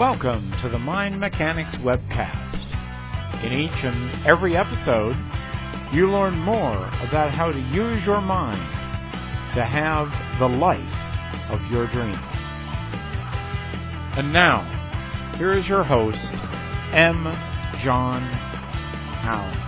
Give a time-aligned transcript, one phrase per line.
[0.00, 2.64] Welcome to the Mind Mechanix webcast.
[3.44, 5.14] In each and every episode,
[5.92, 8.62] you learn more about how to use your mind
[9.56, 10.08] to have
[10.38, 10.88] the life
[11.50, 12.16] of your dreams.
[14.16, 16.32] And now, here is your host,
[16.94, 17.24] M.
[17.84, 18.22] John
[19.22, 19.58] Allen.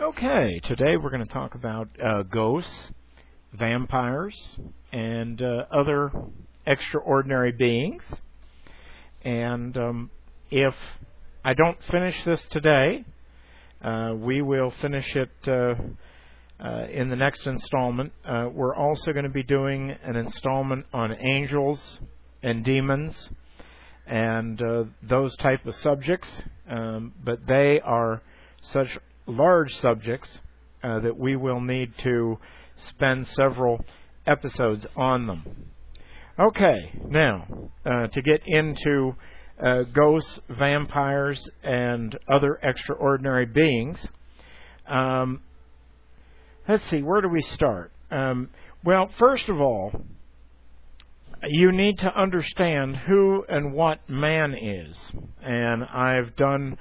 [0.00, 2.92] Okay, today we're going to talk about uh, ghosts,
[3.54, 4.58] vampires,
[4.96, 6.10] and uh, other
[6.66, 8.02] extraordinary beings.
[9.22, 10.10] And um,
[10.50, 10.74] if
[11.44, 13.04] I don't finish this today,
[13.84, 15.74] uh, we will finish it uh,
[16.58, 18.10] uh, in the next installment.
[18.24, 22.00] Uh, we're also going to be doing an installment on angels
[22.42, 23.28] and demons
[24.06, 24.62] and
[25.02, 26.30] those type of subjects,
[26.70, 28.22] um, but they are
[28.62, 30.40] such large subjects
[30.82, 32.38] that we will need to
[32.76, 33.84] spend several
[34.26, 35.44] episodes on them.
[36.38, 37.46] Okay, now
[37.84, 39.14] uh, to get into
[39.62, 44.06] uh, ghosts, vampires, and other extraordinary beings.
[44.86, 45.40] Um,
[46.68, 47.92] let's see, where do we start?
[48.10, 48.50] Um,
[48.84, 49.92] well, first of all,
[51.42, 55.12] you need to understand who and what man is.
[55.42, 56.76] And I've done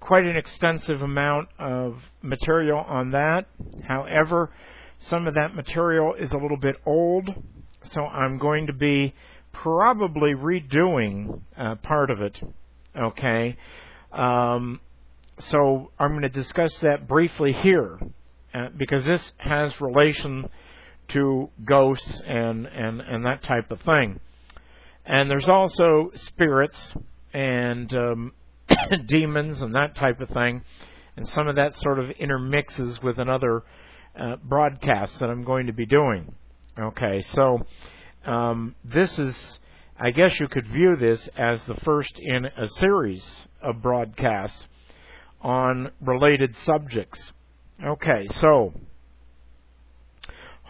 [0.00, 3.46] quite an extensive amount of material on that.
[3.86, 4.50] However,
[4.98, 7.30] some of that material is a little bit old,
[7.84, 9.14] so I'm going to be
[9.52, 12.40] probably redoing uh, part of it.
[12.96, 13.56] Okay,
[14.12, 14.80] um,
[15.38, 17.98] so I'm going to discuss that briefly here
[18.52, 20.48] uh, because this has relation
[21.08, 24.20] to ghosts and, and, and that type of thing.
[25.06, 26.92] And there's also spirits
[27.32, 28.32] and um,
[29.06, 30.62] demons and that type of thing,
[31.16, 33.62] and some of that sort of intermixes with another
[34.18, 36.34] uh, broadcasts that I'm going to be doing.
[36.78, 37.60] Okay, so
[38.24, 39.58] um, this is,
[39.98, 44.66] I guess you could view this as the first in a series of broadcasts
[45.40, 47.32] on related subjects.
[47.84, 48.72] Okay, so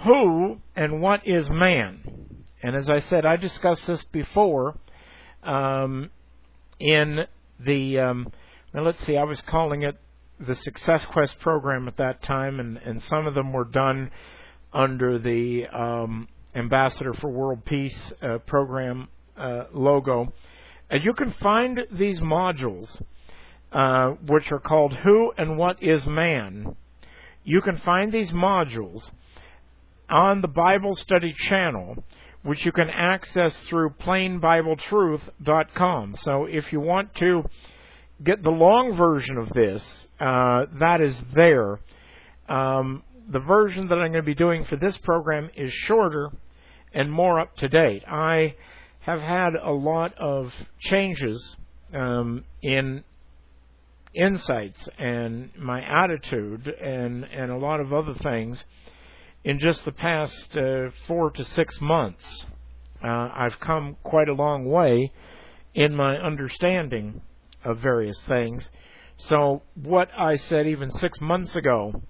[0.05, 2.45] who and what is man?
[2.63, 4.77] And as I said, I discussed this before
[5.43, 6.11] um,
[6.79, 7.27] in
[7.61, 7.99] the.
[7.99, 8.33] Um,
[8.75, 9.97] well, let's see, I was calling it
[10.41, 14.13] the Success Quest program at that time, and, and some of them were done
[14.73, 20.33] under the um, Ambassador for World Peace uh, program uh, logo.
[20.91, 23.03] And you can find these modules,
[23.73, 26.77] uh, which are called Who and What is Man.
[27.45, 29.11] You can find these modules
[30.09, 32.03] on the Bible Study channel,
[32.43, 36.17] which you can access through plainbibletruth.com.
[36.19, 37.45] So if you want to
[38.23, 41.81] get the long version of this, uh, that is there.
[42.49, 46.31] Um, the version that I'm going to be doing for this program is shorter
[46.93, 48.03] and more up to date.
[48.07, 48.55] I
[49.01, 51.57] have had a lot of changes
[51.93, 53.05] um, in
[54.15, 58.65] insights and my attitude and and a lot of other things
[59.45, 62.45] in just the past uh, four to six months.
[63.05, 65.13] Uh, I've come quite a long way
[65.75, 67.21] in my understanding
[67.65, 68.71] of various things.
[69.17, 72.03] So, what I said even six months ago,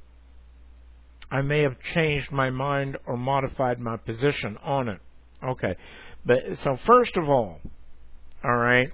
[1.30, 5.00] I may have changed my mind or modified my position on it.
[5.42, 5.76] Okay.
[6.24, 7.60] But, so first of all,
[8.44, 8.92] alright,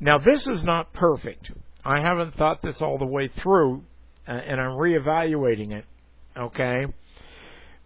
[0.00, 1.50] now this is not perfect.
[1.84, 3.84] I haven't thought this all the way through,
[4.26, 5.84] uh, and I'm reevaluating it.
[6.36, 6.86] Okay.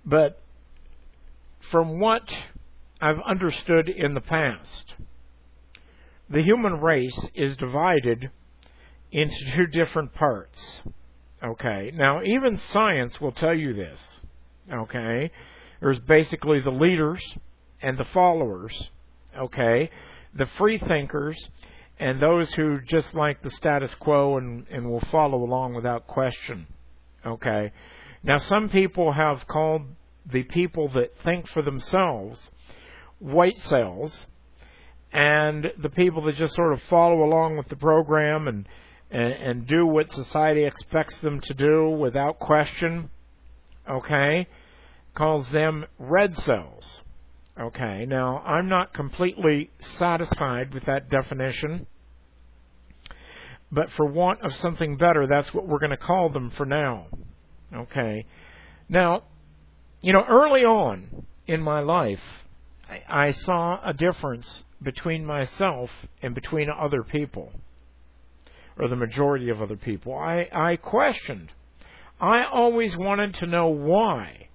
[0.04, 0.40] But,
[1.70, 2.22] from what
[3.00, 4.94] I've understood in the past,
[6.30, 8.30] the human race is divided
[9.10, 10.82] into two different parts.
[11.42, 11.92] Okay.
[11.94, 14.20] Now, even science will tell you this.
[14.70, 15.30] Okay.
[15.80, 17.22] There's basically the leaders
[17.80, 18.90] and the followers.
[19.36, 19.90] Okay.
[20.34, 21.48] The free thinkers
[21.98, 26.66] and those who just like the status quo and, and will follow along without question.
[27.25, 27.72] Okay.
[28.22, 29.82] Now, some people have called
[30.30, 32.50] the people that think for themselves
[33.19, 34.26] white cells
[35.12, 38.66] and the people that just sort of follow along with the program and
[39.10, 43.10] and, and do what society expects them to do without question,
[43.88, 44.46] okay,
[45.14, 47.00] calls them red cells.
[47.58, 51.87] Okay, now I'm not completely satisfied with that definition,
[53.72, 57.06] but for want of something better, that's what we're going to call them for now.
[57.75, 58.26] Okay,
[58.88, 59.25] now,
[60.00, 62.22] you know, early on in my life,
[63.08, 65.90] I, saw a difference between myself
[66.23, 67.52] and between other people,
[68.79, 70.14] or the majority of other people.
[70.14, 71.52] I, I questioned.
[72.20, 74.49] I always wanted to know why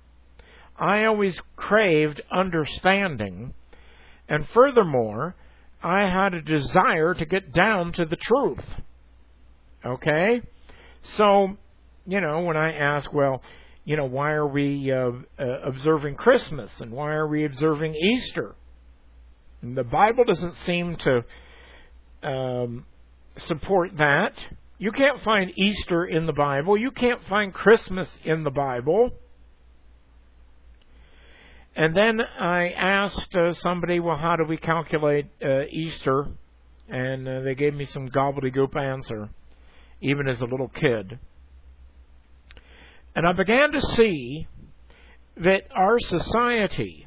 [0.78, 3.54] I always craved understanding,
[4.28, 5.36] and furthermore,
[5.84, 8.66] I had a desire to get down to the truth.
[9.86, 10.42] Okay?
[11.02, 11.58] So,
[12.08, 13.42] you know, when I ask, well,
[13.86, 18.56] you know, why are we uh, uh, observing Christmas and why are we observing Easter?
[19.62, 21.26] And the Bible doesn't seem to
[22.24, 22.86] um,
[23.38, 24.34] support that.
[24.78, 26.78] You can't find Easter in the Bible.
[26.78, 29.12] You can't find Christmas in the Bible.
[31.76, 36.28] And then I asked uh, somebody, well, how do we calculate uh, Easter?
[36.88, 39.30] And uh, they gave me some gobbledygook answer,
[40.02, 41.20] even as a little kid.
[43.15, 44.48] And I began to see
[45.38, 47.06] that our society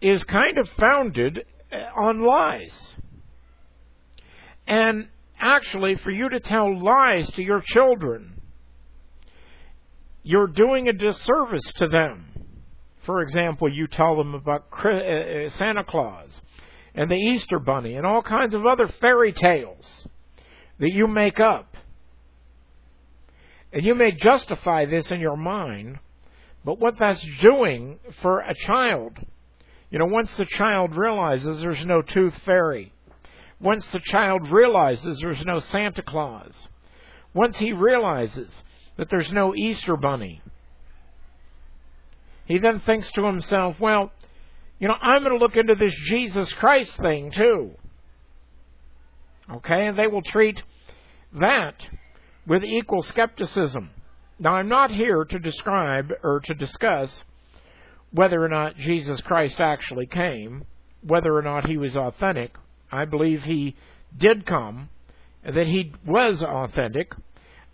[0.00, 2.96] is kind of founded uh, on lies.
[4.66, 5.08] And
[5.40, 8.40] actually, for you to tell lies to your children,
[10.22, 12.36] you're doing a disservice to them
[13.06, 16.42] for example, you tell them about uh, uh, Santa Claus
[16.92, 20.08] and the Easter Bunny and all kinds of other fairy tales
[20.80, 21.75] that you make up.
[23.76, 25.98] And you may justify this in your mind,
[26.64, 29.18] but what that's doing for a child,
[29.90, 32.94] you know, once the child realizes there's no tooth fairy,
[33.60, 36.68] once the child realizes there's no Santa Claus,
[37.34, 38.64] once he realizes
[38.96, 40.40] that there's no Easter Bunny,
[42.46, 44.10] he then thinks to himself, well,
[44.78, 47.72] you know, I'm going to look into this Jesus Christ thing too.
[49.52, 50.62] Okay, and they will treat
[51.34, 51.86] that
[52.46, 53.90] with equal skepticism.
[54.38, 57.24] Now, I'm not here to describe or to discuss
[58.12, 60.64] whether or not Jesus Christ actually came,
[61.02, 62.54] whether or not he was authentic.
[62.90, 63.76] I believe he
[64.16, 64.90] did come,
[65.44, 67.12] that he was authentic,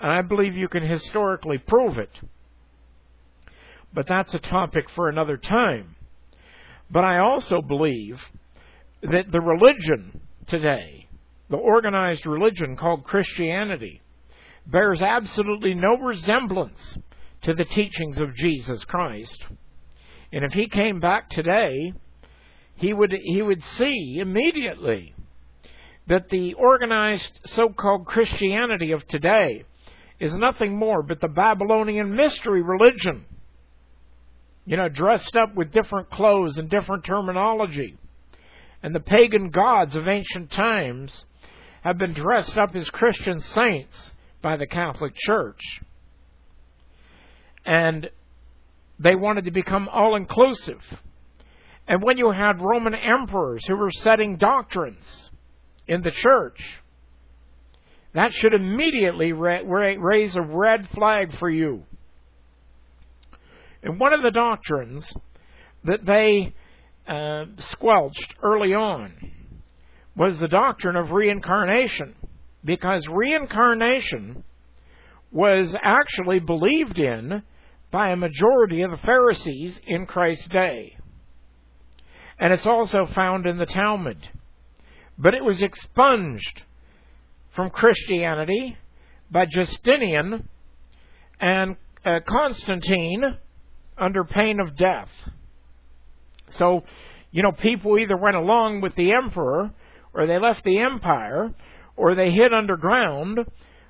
[0.01, 2.21] and I believe you can historically prove it
[3.95, 5.97] but that's a topic for another time.
[6.91, 8.21] But I also believe
[9.03, 11.09] that the religion today,
[11.51, 14.01] the organized religion called Christianity,
[14.67, 16.99] bears absolutely no resemblance
[17.43, 19.45] to the teachings of Jesus Christ.
[20.33, 21.93] And if he came back today,
[22.77, 25.15] he would he would see immediately
[26.07, 29.65] that the organized so-called Christianity of today
[30.19, 33.25] is nothing more but the Babylonian mystery religion
[34.65, 37.97] you know, dressed up with different clothes and different terminology.
[38.83, 41.25] And the pagan gods of ancient times
[41.83, 44.12] have been dressed up as Christian saints
[44.43, 45.61] by the Catholic Church.
[47.65, 48.11] And
[48.99, 50.81] they wanted to become all inclusive.
[51.89, 55.31] And when you had Roman emperors who were setting doctrines
[55.87, 56.59] in the church,
[58.15, 61.85] that should immediately raise a red flag for you.
[63.83, 65.13] And one of the doctrines
[65.85, 66.55] that they
[67.09, 69.13] uh, squelched early on
[70.15, 72.15] was the doctrine of reincarnation,
[72.65, 74.45] because reincarnation
[75.31, 77.43] was actually believed in
[77.91, 80.97] by a majority of the Pharisees in Christ's day.
[82.39, 84.19] And it's also found in the Talmud.
[85.19, 86.63] But it was expunged
[87.55, 88.77] from Christianity
[89.31, 90.49] by Justinian
[91.41, 93.37] and uh, Constantine
[93.97, 95.11] under pain of death.
[96.49, 96.85] So,
[97.31, 99.71] you know, people either went along with the emperor,
[100.15, 101.55] or they left the empire,
[101.97, 103.41] or they hid underground,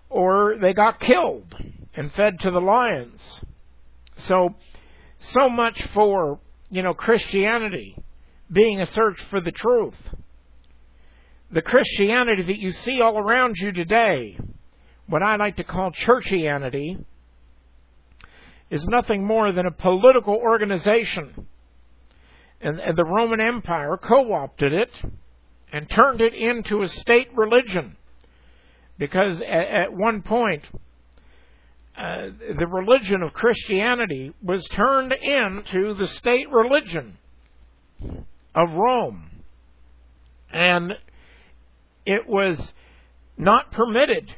[0.09, 1.54] or they got killed
[1.94, 3.40] and fed to the lions.
[4.18, 4.54] So,
[5.18, 6.38] so much for,
[6.71, 7.97] you know, Christianity
[8.50, 9.97] being a search for the truth.
[11.50, 14.38] The Christianity that you see all around you today,
[15.06, 17.04] what I like to call churchianity,
[18.71, 21.47] is nothing more than a political organization.
[22.61, 24.90] And, and the Roman Empire co opted it
[25.73, 27.97] and turned it into a state religion.
[28.99, 30.62] Because at, at one point,
[31.97, 37.17] uh, the religion of Christianity was turned into the state religion
[38.55, 39.31] of Rome.
[40.52, 40.93] And
[42.05, 42.73] it was
[43.38, 44.35] not permitted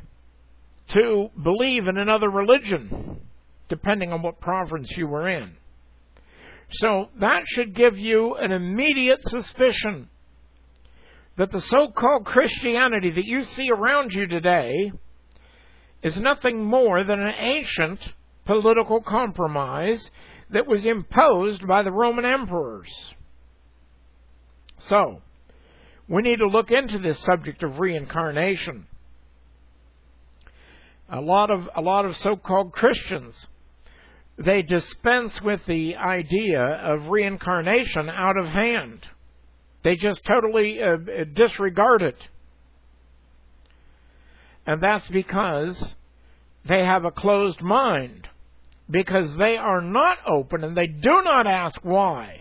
[0.89, 3.21] to believe in another religion,
[3.69, 5.53] depending on what province you were in.
[6.71, 10.09] So that should give you an immediate suspicion
[11.37, 14.93] that the so called Christianity that you see around you today
[16.03, 18.01] is nothing more than an ancient
[18.45, 20.11] political compromise
[20.51, 23.15] that was imposed by the Roman emperors.
[24.79, 25.23] So,
[26.09, 28.87] we need to look into this subject of reincarnation.
[31.11, 33.47] A lot of a lot of so-called Christians
[34.37, 39.07] they dispense with the idea of reincarnation out of hand.
[39.85, 40.97] They just totally uh,
[41.35, 42.29] disregard it.
[44.67, 45.95] And that's because
[46.65, 48.27] they have a closed mind.
[48.91, 52.41] Because they are not open and they do not ask why.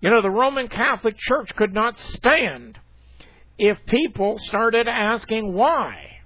[0.00, 2.78] You know, the Roman Catholic Church could not stand
[3.58, 6.18] if people started asking why.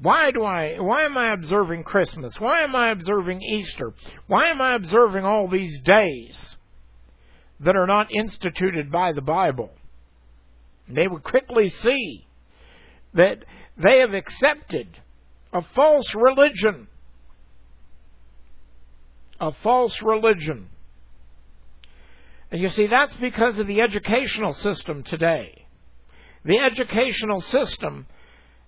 [0.00, 2.40] Why do I why am I observing Christmas?
[2.40, 3.92] Why am I observing Easter?
[4.28, 6.56] Why am I observing all these days
[7.60, 9.70] that are not instituted by the Bible?
[10.88, 12.26] They would quickly see
[13.14, 13.44] that
[13.76, 14.88] they have accepted
[15.52, 16.88] a false religion.
[19.40, 20.68] A false religion.
[22.50, 25.66] And you see, that's because of the educational system today.
[26.44, 28.06] The educational system,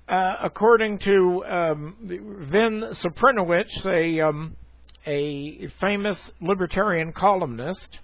[0.09, 4.57] uh, according to um, Vin Suprynowicz, a, um,
[5.07, 8.01] a famous libertarian columnist,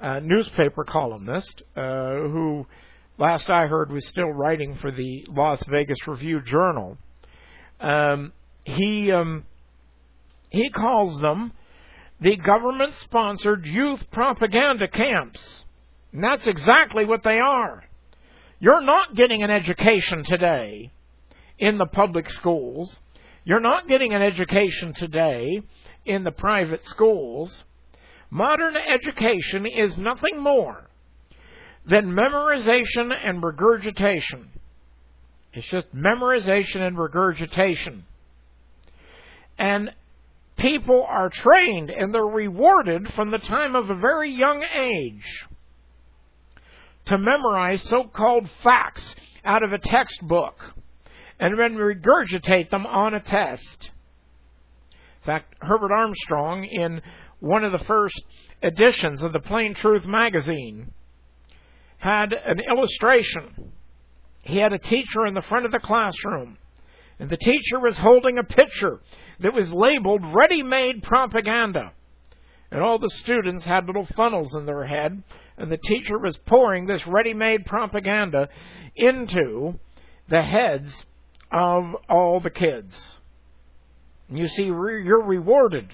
[0.00, 2.66] uh, newspaper columnist, uh, who,
[3.18, 6.98] last I heard, was still writing for the Las Vegas Review Journal.
[7.80, 8.32] Um,
[8.64, 9.44] he um,
[10.50, 11.52] he calls them
[12.20, 15.64] the government sponsored youth propaganda camps.
[16.12, 17.84] And that's exactly what they are.
[18.58, 20.90] You're not getting an education today
[21.58, 23.00] in the public schools.
[23.44, 25.62] You're not getting an education today
[26.04, 27.64] in the private schools.
[28.30, 30.88] Modern education is nothing more
[31.84, 34.48] than memorization and regurgitation.
[35.52, 38.04] It's just memorization and regurgitation.
[39.58, 39.90] And
[40.56, 45.46] people are trained and they're rewarded from the time of a very young age
[47.06, 50.74] to memorize so called facts out of a textbook
[51.40, 53.90] and then regurgitate them on a test.
[54.92, 57.00] In fact, Herbert Armstrong, in
[57.40, 58.22] one of the first
[58.62, 60.92] editions of the Plain Truth magazine,
[61.98, 63.72] had an illustration.
[64.42, 66.58] He had a teacher in the front of the classroom,
[67.18, 69.00] and the teacher was holding a picture
[69.40, 71.92] that was labeled ready made propaganda.
[72.70, 75.22] And all the students had little funnels in their head,
[75.58, 78.48] and the teacher was pouring this ready made propaganda
[78.96, 79.78] into
[80.28, 81.04] the heads
[81.50, 83.18] of all the kids.
[84.30, 85.92] You see, you're rewarded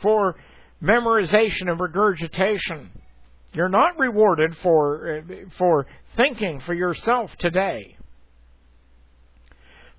[0.00, 0.36] for
[0.82, 2.90] memorization and regurgitation.
[3.52, 7.96] You're not rewarded for, uh, for thinking for yourself today.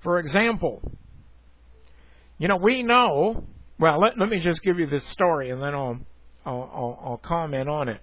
[0.03, 0.81] For example,
[2.37, 3.45] you know, we know.
[3.79, 5.99] Well, let, let me just give you this story, and then I'll,
[6.45, 8.01] I'll, I'll, I'll comment on it.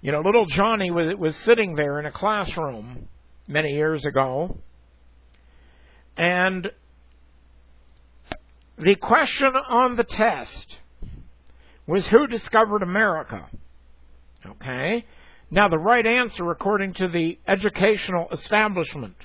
[0.00, 3.08] You know, little Johnny was was sitting there in a classroom
[3.48, 4.56] many years ago,
[6.16, 6.70] and
[8.78, 10.76] the question on the test
[11.88, 13.48] was who discovered America.
[14.46, 15.04] Okay?
[15.50, 19.16] Now, the right answer, according to the educational establishment,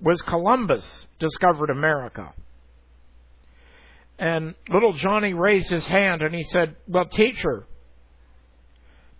[0.00, 2.32] was Columbus discovered America.
[4.16, 7.66] And little Johnny raised his hand and he said, Well, teacher,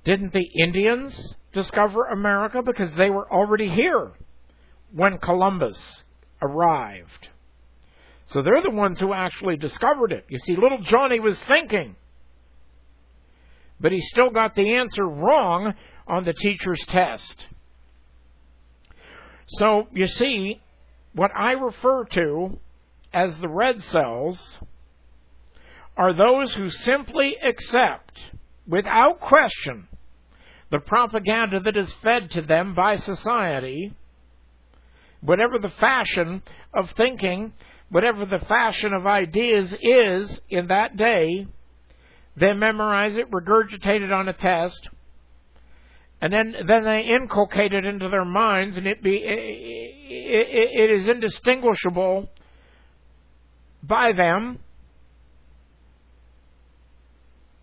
[0.05, 2.63] didn't the Indians discover America?
[2.65, 4.13] Because they were already here
[4.93, 6.05] when Columbus
[6.41, 7.29] arrived.
[8.27, 10.27] So they're the ones who actually discovered it.
[10.29, 11.97] You see, little Johnny was thinking.
[13.81, 15.75] But he still got the answer wrong
[16.07, 17.47] on the teacher's test.
[19.47, 20.61] So, you see,
[21.15, 22.59] what I refer to
[23.13, 24.59] as the red cells
[25.97, 28.33] are those who simply accept,
[28.67, 29.89] without question,
[30.71, 33.95] the propaganda that is fed to them by society,
[35.21, 36.43] whatever the fashion
[36.75, 37.53] of thinking,
[37.89, 41.47] whatever the fashion of ideas is in that day,
[42.39, 44.89] they memorize it, regurgitate it on a test,
[46.21, 50.91] and then then they inculcate it into their minds, and it be it, it, it
[50.91, 52.29] is indistinguishable
[53.83, 54.59] by them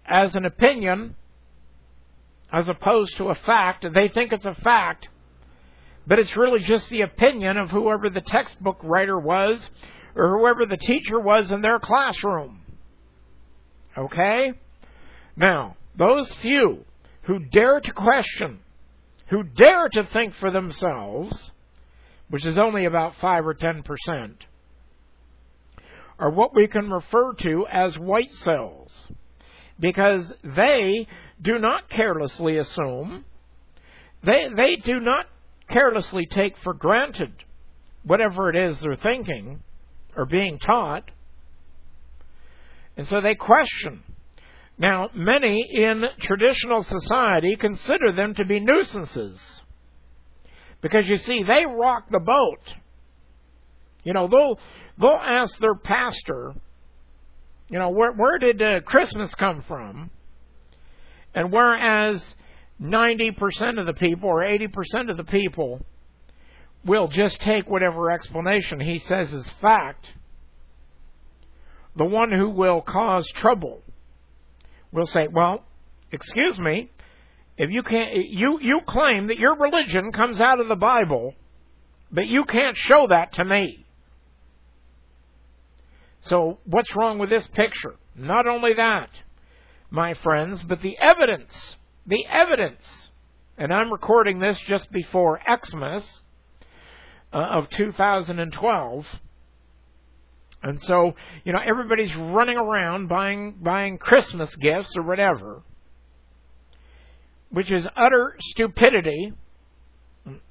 [0.06, 1.16] as an opinion
[2.54, 3.86] as opposed to a fact.
[3.94, 5.10] They think it's a fact
[6.08, 9.70] but it's really just the opinion of whoever the textbook writer was
[10.16, 12.62] or whoever the teacher was in their classroom.
[13.98, 14.54] Okay?
[15.38, 16.86] Now, those few
[17.24, 18.60] who dare to question,
[19.30, 21.52] who dare to think for themselves,
[22.30, 24.36] which is only about 5 or 10%,
[26.18, 29.10] are what we can refer to as white cells.
[29.80, 31.08] Because they
[31.42, 33.26] do not carelessly assume,
[34.24, 35.26] they, they do not
[35.70, 37.32] carelessly take for granted
[38.04, 39.62] whatever it is they're thinking
[40.16, 41.12] or being taught.
[42.96, 44.04] And so they question.
[44.78, 49.40] Now, many in traditional society consider them to be nuisances.
[50.82, 52.60] Because you see, they rock the boat.
[54.04, 54.60] You know, they'll,
[55.00, 56.54] they'll ask their pastor,
[57.70, 60.12] you know, where, where did uh, Christmas come from?
[61.34, 62.36] And whereas
[62.82, 65.82] 90% of the people or 80% of the people
[66.86, 70.12] will just take whatever explanation he says is fact,
[71.96, 73.82] the one who will cause trouble
[74.96, 75.64] will say, "Well,
[76.12, 76.90] excuse me,
[77.58, 81.36] if you can't you you claim that your religion comes out of the Bible,
[82.12, 83.86] but you can't show that to me."
[86.22, 87.96] So, what's wrong with this picture?
[88.16, 89.10] Not only that,
[89.92, 91.76] my friends, but the evidence,
[92.08, 93.12] the evidence.
[93.58, 96.22] And I'm recording this just before Xmas
[97.32, 99.06] uh, of 2012
[100.66, 105.62] and so, you know, everybody's running around buying buying Christmas gifts or whatever,
[107.52, 109.32] which is utter stupidity.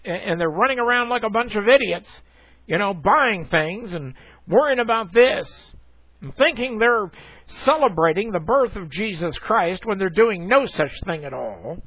[0.04, 2.22] And they're running around like a bunch of idiots,
[2.68, 4.14] you know, buying things and
[4.46, 5.74] worrying about this
[6.20, 7.10] and thinking they're
[7.48, 11.82] celebrating the birth of Jesus Christ when they're doing no such thing at all.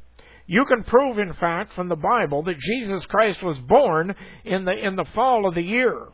[0.48, 4.78] You can prove, in fact, from the Bible that Jesus Christ was born in the
[4.78, 6.08] in the fall of the year.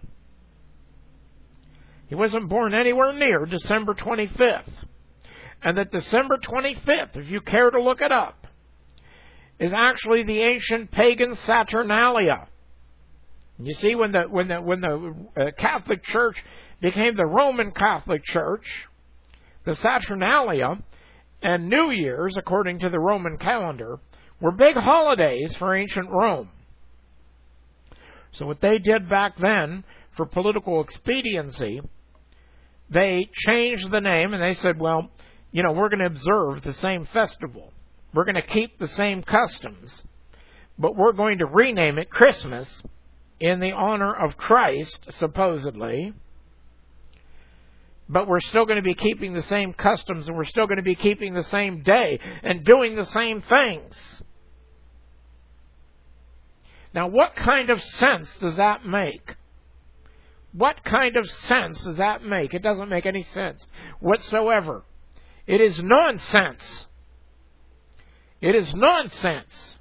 [2.13, 4.69] He wasn't born anywhere near December 25th.
[5.63, 8.45] And that December 25th, if you care to look it up,
[9.59, 12.47] is actually the ancient pagan Saturnalia.
[13.57, 16.37] You see, when the when the when the uh, Catholic Church
[16.79, 18.85] became the Roman Catholic Church,
[19.65, 20.75] the Saturnalia
[21.41, 23.97] and New Year's, according to the Roman calendar,
[24.39, 26.51] were big holidays for ancient Rome.
[28.33, 29.83] So what they did back then
[30.15, 31.81] for political expediency
[32.93, 35.09] they changed the name and they said, well,
[35.51, 37.71] you know, we're going to observe the same festival.
[38.13, 40.03] We're going to keep the same customs,
[40.77, 42.83] but we're going to rename it Christmas
[43.39, 46.13] in the honor of Christ, supposedly.
[48.07, 50.83] But we're still going to be keeping the same customs and we're still going to
[50.83, 54.21] be keeping the same day and doing the same things.
[56.93, 59.35] Now, what kind of sense does that make?
[60.53, 62.53] What kind of sense does that make?
[62.53, 63.67] It doesn't make any sense
[63.99, 64.83] whatsoever.
[65.47, 66.87] It is nonsense.
[68.39, 69.79] It is nonsense.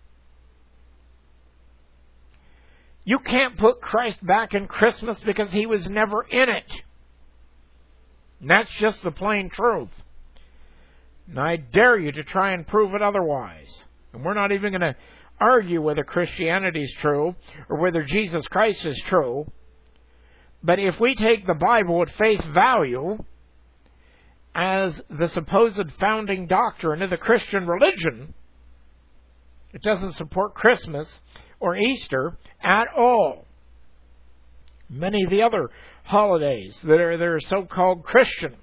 [3.04, 6.72] You can't put Christ back in Christmas because he was never in it.
[8.40, 9.90] And that's just the plain truth.
[11.28, 13.84] And I dare you to try and prove it otherwise.
[14.12, 14.96] And we're not even going to
[15.40, 17.34] argue whether Christianity is true
[17.68, 19.50] or whether Jesus Christ is true.
[20.62, 23.18] But if we take the Bible at face value
[24.54, 28.34] as the supposed founding doctrine of the Christian religion,
[29.72, 31.20] it doesn't support Christmas
[31.58, 33.46] or Easter at all.
[34.88, 35.70] Many of the other
[36.04, 38.56] holidays that are, that are so called Christian.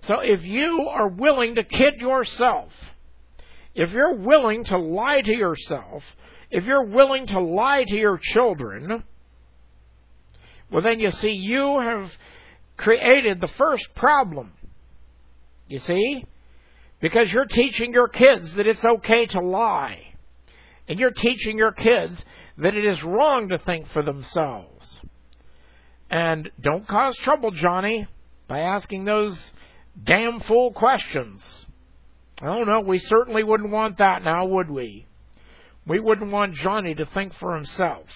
[0.00, 2.72] So if you are willing to kid yourself,
[3.74, 6.02] if you're willing to lie to yourself,
[6.50, 9.04] if you're willing to lie to your children,
[10.70, 12.10] well, then you see, you have
[12.76, 14.52] created the first problem.
[15.68, 16.24] You see?
[17.00, 19.98] Because you're teaching your kids that it's okay to lie.
[20.88, 22.24] And you're teaching your kids
[22.58, 25.00] that it is wrong to think for themselves.
[26.10, 28.06] And don't cause trouble, Johnny,
[28.48, 29.52] by asking those
[30.02, 31.66] damn fool questions.
[32.42, 35.06] Oh, I don't know, we certainly wouldn't want that now, would we?
[35.86, 38.06] We wouldn't want Johnny to think for himself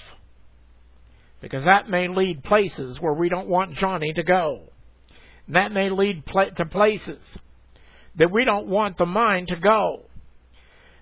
[1.45, 4.63] because that may lead places where we don't want Johnny to go.
[5.49, 6.25] That may lead
[6.57, 7.37] to places
[8.17, 10.07] that we don't want the mind to go.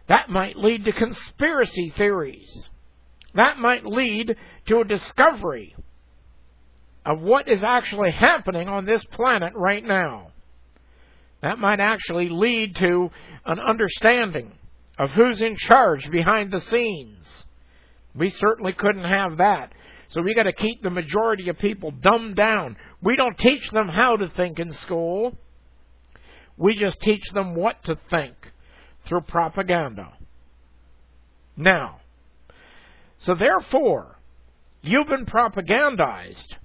[0.09, 2.69] That might lead to conspiracy theories.
[3.35, 4.35] That might lead
[4.67, 5.77] to a discovery
[7.07, 10.33] of what is actually happening on this planet right now.
[11.41, 13.11] That might actually lead to
[13.47, 14.51] an understanding
[14.99, 17.47] of who's in charge behind the scenes
[18.13, 19.73] We certainly couldn't have that.
[20.13, 22.77] So we got to keep the majority of people dumbed down.
[23.03, 25.35] We don't teach them how to think in school.
[26.59, 28.35] We just teach them what to think
[29.07, 30.13] through propaganda.
[31.57, 32.01] Now,
[33.17, 34.19] so therefore,
[34.83, 36.57] you've been propagandized.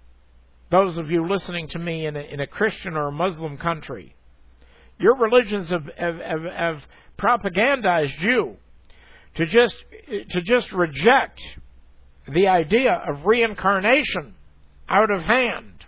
[0.70, 4.14] Those of you listening to me in a, in a Christian or a Muslim country,
[5.00, 8.58] your religions have, have, have, have propagandized you
[9.36, 9.86] to just
[10.32, 11.42] to just reject
[12.28, 14.36] the idea of reincarnation
[14.90, 15.86] out of hand.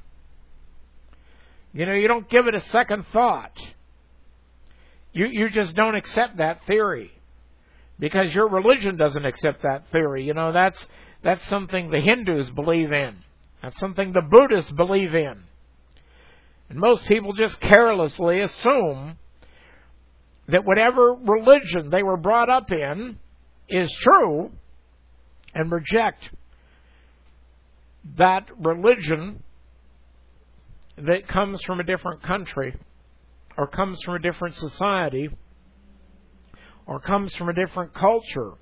[1.74, 3.58] You know, you don't give it a second thought.
[5.14, 7.12] You you just don't accept that theory
[8.00, 10.26] because your religion doesn't accept that theory.
[10.26, 10.88] You know, that's
[11.24, 13.18] that's something the Hindus believe in.
[13.62, 15.44] That's something the Buddhists believe in.
[16.70, 19.18] And most people just carelessly assume
[20.48, 23.18] that whatever religion they were brought up in
[23.68, 24.52] is true
[25.54, 26.30] and reject
[28.18, 29.44] that religion
[30.98, 32.76] that comes from a different country
[33.58, 35.30] or comes from a different society
[36.86, 38.54] or comes from a different culture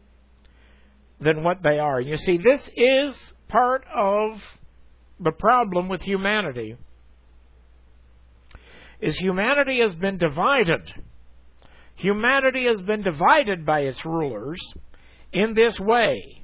[1.20, 2.00] than what they are.
[2.00, 4.40] You see, this is part of
[5.20, 6.76] the problem with humanity.
[9.00, 10.92] Is humanity has been divided.
[11.96, 14.60] Humanity has been divided by its rulers
[15.32, 16.44] in this way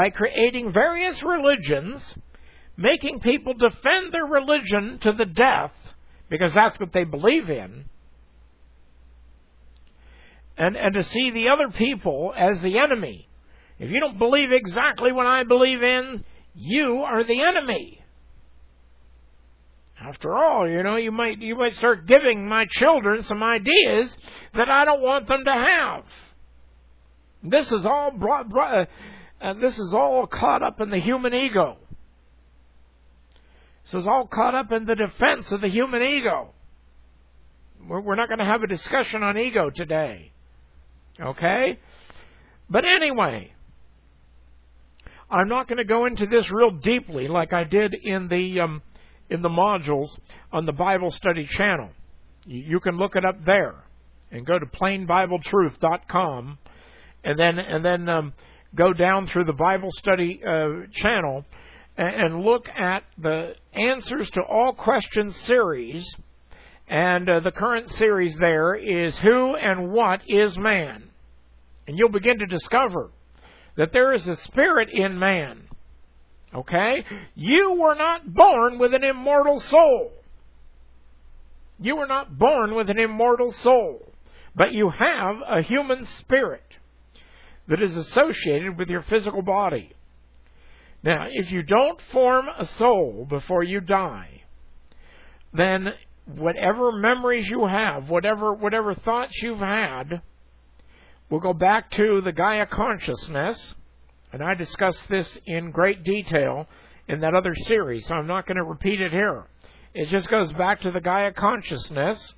[0.00, 2.16] by creating various religions,
[2.74, 5.74] making people defend their religion to the death
[6.30, 7.84] because that's what they believe in.
[10.56, 13.28] And, and to see the other people as the enemy.
[13.78, 18.02] If you don't believe exactly what I believe in, you are the enemy.
[20.00, 24.16] After all, you know, you might you might start giving my children some ideas
[24.54, 26.04] that I don't want them to have.
[27.42, 28.88] This is all brought, brought
[29.40, 31.76] uh, this is all caught up in the human ego.
[33.84, 36.50] This is all caught up in the defense of the human ego.
[37.88, 40.32] We're, we're not going to have a discussion on ego today.
[41.18, 41.78] Okay?
[42.68, 43.52] But anyway,
[45.30, 48.82] I'm not going to go into this real deeply like I did in the um,
[49.28, 50.18] in the modules
[50.52, 51.90] on the Bible Study channel.
[52.46, 53.74] You can look it up there
[54.30, 56.58] and go to plainbibletruth.com
[57.24, 58.32] and then and then um,
[58.74, 61.44] go down through the Bible study uh, channel
[61.96, 66.06] and, look at the answers to all questions series.
[66.88, 71.10] And uh, the current series there is Who and What is Man?
[71.86, 73.10] And you'll begin to discover
[73.76, 75.62] that there is a spirit in man.
[76.54, 77.04] Okay?
[77.34, 80.12] You were not born with an immortal soul.
[81.78, 84.12] You were not born with an immortal soul.
[84.54, 86.78] But you have a human spirit
[87.70, 89.92] that is associated with your physical body.
[91.04, 94.42] Now, if you don't form a soul before you die,
[95.54, 95.94] then
[96.26, 100.20] whatever memories you have, whatever whatever thoughts you've had,
[101.30, 103.74] will go back to the Gaia consciousness,
[104.32, 106.66] and I discussed this in great detail
[107.08, 109.44] in that other series, so I'm not going to repeat it here.
[109.94, 112.34] It just goes back to the Gaia consciousness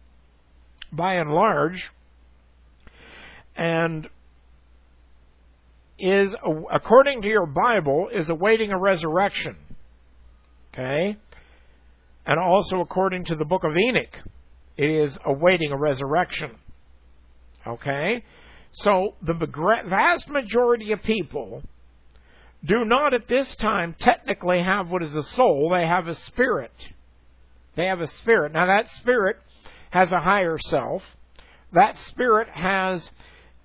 [0.92, 1.90] by and large.
[3.56, 4.08] And
[5.98, 6.34] is,
[6.72, 9.56] according to your Bible, is awaiting a resurrection.
[10.72, 11.16] Okay?
[12.26, 14.18] And also according to the book of Enoch,
[14.76, 16.52] it is awaiting a resurrection.
[17.66, 18.24] Okay?
[18.72, 19.34] So the
[19.88, 21.62] vast majority of people
[22.64, 26.72] do not at this time technically have what is a soul, they have a spirit.
[27.74, 28.52] They have a spirit.
[28.52, 29.36] Now that spirit
[29.90, 31.02] has a higher self.
[31.72, 33.10] That spirit has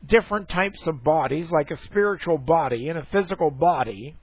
[0.07, 4.15] different types of bodies, like a spiritual body and a physical body,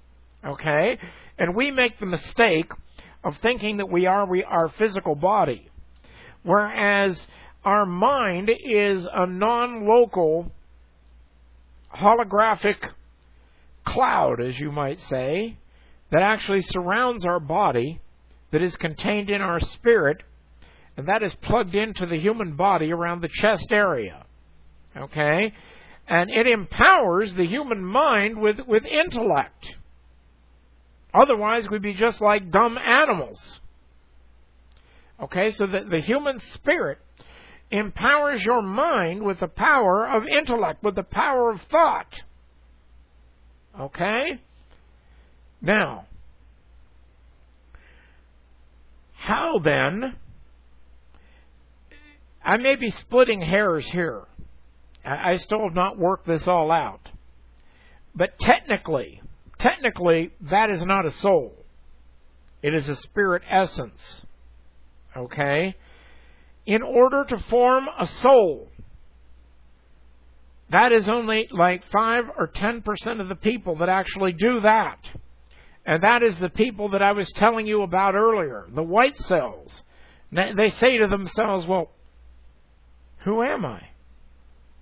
[0.44, 0.98] okay?
[1.38, 2.70] And we make the mistake
[3.22, 5.68] of thinking that we are we our physical body,
[6.42, 7.26] whereas
[7.64, 10.50] our mind is a non-local
[11.94, 12.76] holographic
[13.84, 15.56] cloud, as you might say,
[16.10, 18.00] that actually surrounds our body,
[18.50, 20.22] that is contained in our spirit,
[20.96, 24.24] and that is plugged into the human body around the chest area.
[24.96, 25.52] Okay?
[26.06, 29.74] And it empowers the human mind with, with intellect.
[31.12, 33.60] Otherwise, we'd be just like dumb animals.
[35.22, 36.98] Okay, so the, the human spirit
[37.70, 42.12] empowers your mind with the power of intellect, with the power of thought.
[43.80, 44.40] Okay?
[45.62, 46.06] Now,
[49.14, 50.16] how then?
[52.44, 54.24] I may be splitting hairs here.
[55.04, 57.10] I still have not worked this all out.
[58.14, 59.20] But technically,
[59.58, 61.54] technically, that is not a soul.
[62.62, 64.24] It is a spirit essence.
[65.16, 65.76] Okay?
[66.64, 68.68] In order to form a soul,
[70.70, 74.98] that is only like 5 or 10% of the people that actually do that.
[75.84, 79.82] And that is the people that I was telling you about earlier, the white cells.
[80.32, 81.90] They say to themselves, well,
[83.24, 83.88] who am I?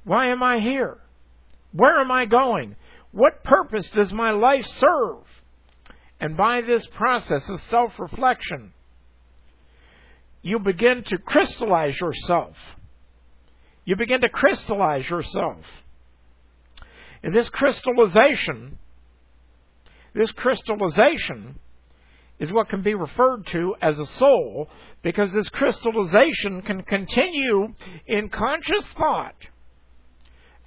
[0.04, 0.98] Why am I here?
[1.72, 2.76] Where am I going?
[3.12, 5.24] What purpose does my life serve?
[6.20, 8.72] And by this process of self reflection,
[10.42, 12.56] you begin to crystallize yourself.
[13.84, 15.64] You begin to crystallize yourself.
[17.22, 18.78] And this crystallization,
[20.14, 21.58] this crystallization
[22.38, 24.68] is what can be referred to as a soul
[25.02, 27.68] because this crystallization can continue
[28.06, 29.34] in conscious thought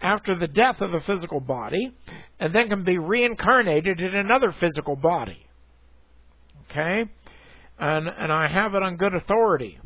[0.01, 1.91] after the death of the physical body
[2.39, 5.45] and then can be reincarnated in another physical body.
[6.69, 7.05] Okay?
[7.79, 9.79] And and I have it on good authority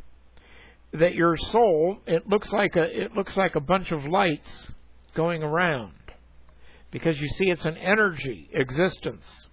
[0.93, 4.72] that your soul it looks like a it looks like a bunch of lights
[5.15, 5.93] going around
[6.91, 9.48] because you see it's an energy existence.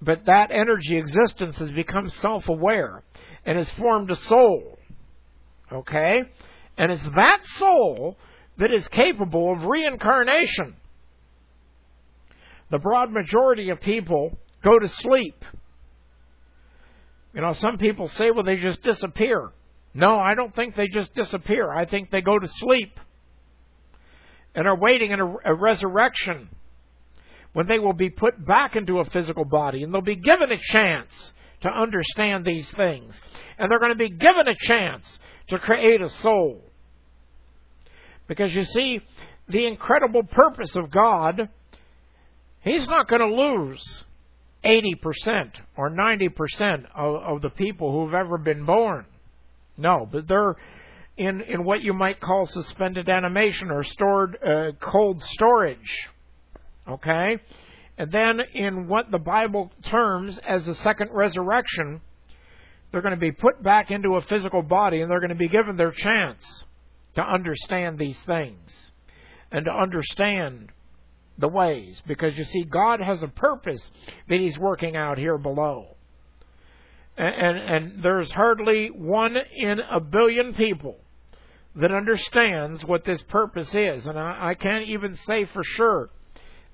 [0.00, 3.02] But that energy existence has become self-aware
[3.44, 4.78] and has formed a soul.
[5.72, 6.20] Okay?
[6.76, 8.16] And it's that soul
[8.58, 10.76] that is capable of reincarnation.
[12.70, 15.44] The broad majority of people go to sleep.
[17.34, 19.50] You know, some people say, well, they just disappear.
[19.92, 21.70] No, I don't think they just disappear.
[21.70, 22.98] I think they go to sleep
[24.54, 26.48] and are waiting in a, a resurrection
[27.52, 30.58] when they will be put back into a physical body and they'll be given a
[30.58, 33.20] chance to understand these things.
[33.58, 36.62] And they're going to be given a chance to create a soul.
[38.26, 39.00] Because you see,
[39.48, 41.48] the incredible purpose of God,
[42.62, 44.04] He's not going to lose
[44.64, 49.04] 80% or 90% of, of the people who've ever been born.
[49.76, 50.56] No, but they're
[51.16, 56.08] in, in what you might call suspended animation or stored uh, cold storage.
[56.88, 57.38] Okay?
[57.98, 62.00] And then in what the Bible terms as the second resurrection,
[62.90, 65.48] they're going to be put back into a physical body and they're going to be
[65.48, 66.64] given their chance
[67.14, 68.90] to understand these things
[69.50, 70.70] and to understand
[71.38, 73.90] the ways because you see God has a purpose
[74.28, 75.96] that he's working out here below.
[77.16, 80.96] And, and, and there's hardly one in a billion people
[81.76, 84.06] that understands what this purpose is.
[84.06, 86.10] And I, I can't even say for sure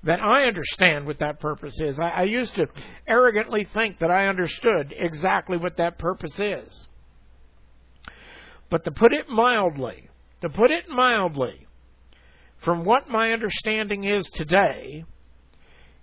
[0.03, 1.99] that I understand what that purpose is.
[1.99, 2.67] I, I used to
[3.07, 6.87] arrogantly think that I understood exactly what that purpose is.
[8.69, 10.09] But to put it mildly,
[10.41, 11.67] to put it mildly,
[12.63, 15.05] from what my understanding is today,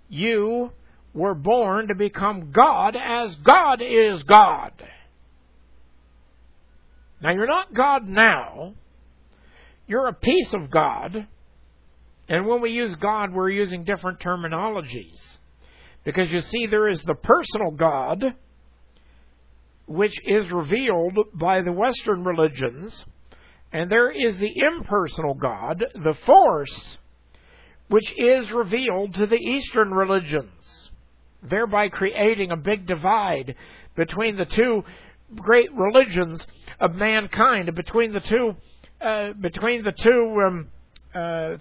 [0.09, 0.71] you
[1.13, 4.71] were born to become God as God is God.
[7.21, 8.73] Now, you're not God now.
[9.87, 11.27] You're a piece of God.
[12.29, 15.19] And when we use God, we're using different terminologies.
[16.05, 18.35] Because you see, there is the personal God,
[19.87, 23.05] which is revealed by the Western religions
[23.71, 26.97] and there is the impersonal God, the force,
[27.87, 30.91] which is revealed to the Eastern religions,
[31.43, 33.55] thereby creating a big divide
[33.95, 34.83] between the two
[35.35, 36.47] great religions
[36.79, 38.55] of mankind, between the two,
[39.01, 40.67] uh, between the two um,
[41.13, 41.57] uh,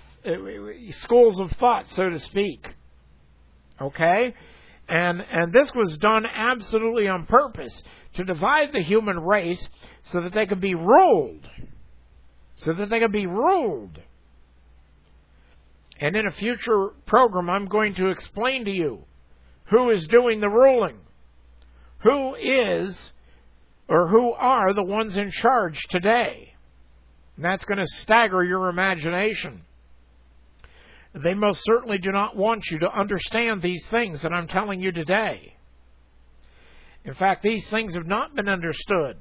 [0.90, 2.66] schools of thought, so to speak.
[3.81, 4.35] Okay,
[4.88, 7.83] and and this was done absolutely on purpose
[8.14, 9.68] to divide the human race
[10.05, 11.47] so that they could be ruled
[12.59, 14.01] so that they can be ruled.
[16.01, 19.05] And in a future program, I'm going to explain to you
[19.64, 20.99] who is doing the ruling,
[22.01, 23.12] who is
[23.88, 26.55] or who are the ones in charge today.
[27.37, 29.62] And that's going to stagger your imagination.
[31.14, 34.92] They most certainly do not want you to understand these things that I'm telling you
[34.92, 35.55] today.
[37.05, 39.16] In fact, these things have not been understood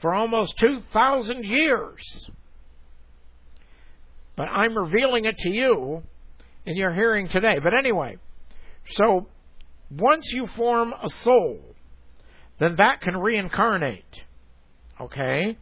[0.00, 2.30] for almost 2,000 years.
[4.42, 6.02] But I'm revealing it to you
[6.66, 7.60] in your hearing today.
[7.62, 8.16] But anyway,
[8.88, 9.28] so
[9.88, 11.60] once you form a soul,
[12.58, 14.22] then that can reincarnate.
[15.00, 15.56] Okay?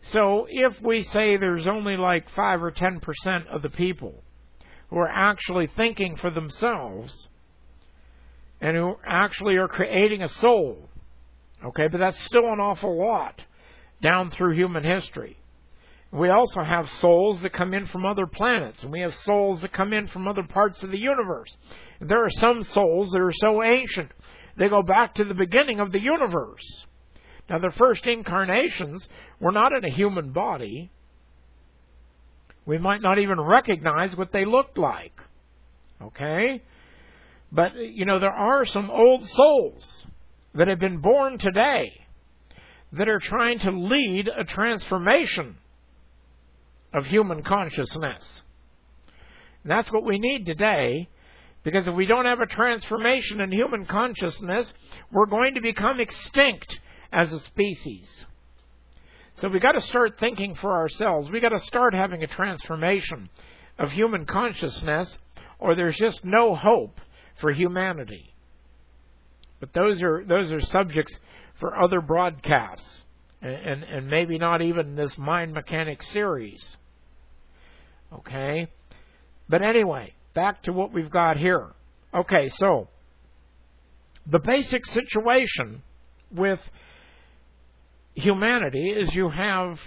[0.00, 4.14] So if we say there's only like 5 or 10% of the people
[4.88, 7.28] who are actually thinking for themselves
[8.62, 10.88] and who actually are creating a soul,
[11.62, 13.42] okay, but that's still an awful lot
[14.00, 15.36] down through human history.
[16.16, 19.74] We also have souls that come in from other planets, and we have souls that
[19.74, 21.54] come in from other parts of the universe.
[22.00, 24.10] There are some souls that are so ancient,
[24.56, 26.86] they go back to the beginning of the universe.
[27.50, 29.06] Now, their first incarnations
[29.40, 30.90] were not in a human body.
[32.64, 35.20] We might not even recognize what they looked like.
[36.00, 36.62] Okay?
[37.52, 40.06] But, you know, there are some old souls
[40.54, 41.92] that have been born today
[42.92, 45.58] that are trying to lead a transformation
[46.96, 48.42] of human consciousness.
[49.62, 51.08] And that's what we need today,
[51.62, 54.72] because if we don't have a transformation in human consciousness,
[55.12, 56.80] we're going to become extinct
[57.12, 58.26] as a species.
[59.34, 61.30] So we've got to start thinking for ourselves.
[61.30, 63.28] We've got to start having a transformation
[63.78, 65.18] of human consciousness,
[65.58, 66.98] or there's just no hope
[67.38, 68.32] for humanity.
[69.60, 71.18] But those are those are subjects
[71.60, 73.04] for other broadcasts,
[73.42, 76.76] and and, and maybe not even this Mind Mechanix series.
[78.12, 78.68] Okay,
[79.48, 81.72] but anyway, back to what we've got here.
[82.14, 82.88] Okay, so
[84.26, 85.82] the basic situation
[86.30, 86.60] with
[88.14, 89.78] humanity is you have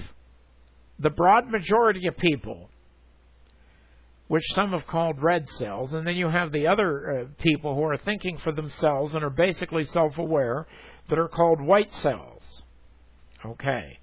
[1.00, 2.70] the broad majority of people,
[4.28, 7.84] which some have called red cells, and then you have the other uh, people who
[7.84, 10.68] are thinking for themselves and are basically self aware
[11.10, 12.64] that are called white cells.
[13.46, 14.00] Okay.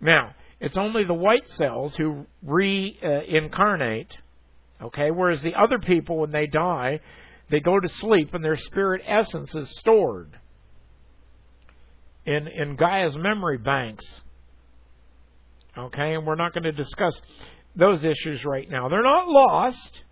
[0.00, 4.16] Now, it's only the white cells who reincarnate,
[4.80, 7.00] uh, okay, whereas the other people, when they die,
[7.50, 10.38] they go to sleep and their spirit essence is stored
[12.24, 14.22] in, in Gaia's memory banks.
[15.76, 17.20] Okay, and we're not going to discuss
[17.76, 18.88] those issues right now.
[18.88, 20.02] They're not lost,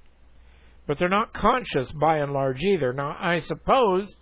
[0.87, 2.93] but they're not conscious by and large either.
[2.93, 4.13] Now, I suppose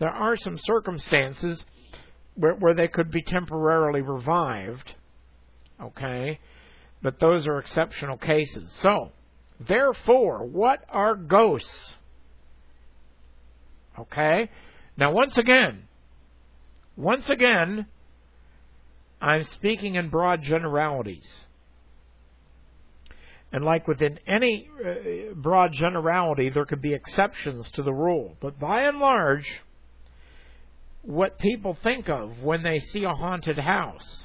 [0.00, 1.64] there are some circumstances
[2.34, 4.94] where, where they could be temporarily revived.
[5.82, 6.38] Okay,
[7.02, 8.72] but those are exceptional cases.
[8.80, 9.10] So,
[9.58, 11.96] therefore, what are ghosts?
[13.98, 14.50] Okay,
[14.96, 15.84] now once again,
[16.96, 17.86] once again,
[19.20, 21.46] I'm speaking in broad generalities.
[23.52, 28.36] And like within any uh, broad generality, there could be exceptions to the rule.
[28.40, 29.60] But by and large,
[31.02, 34.24] what people think of when they see a haunted house,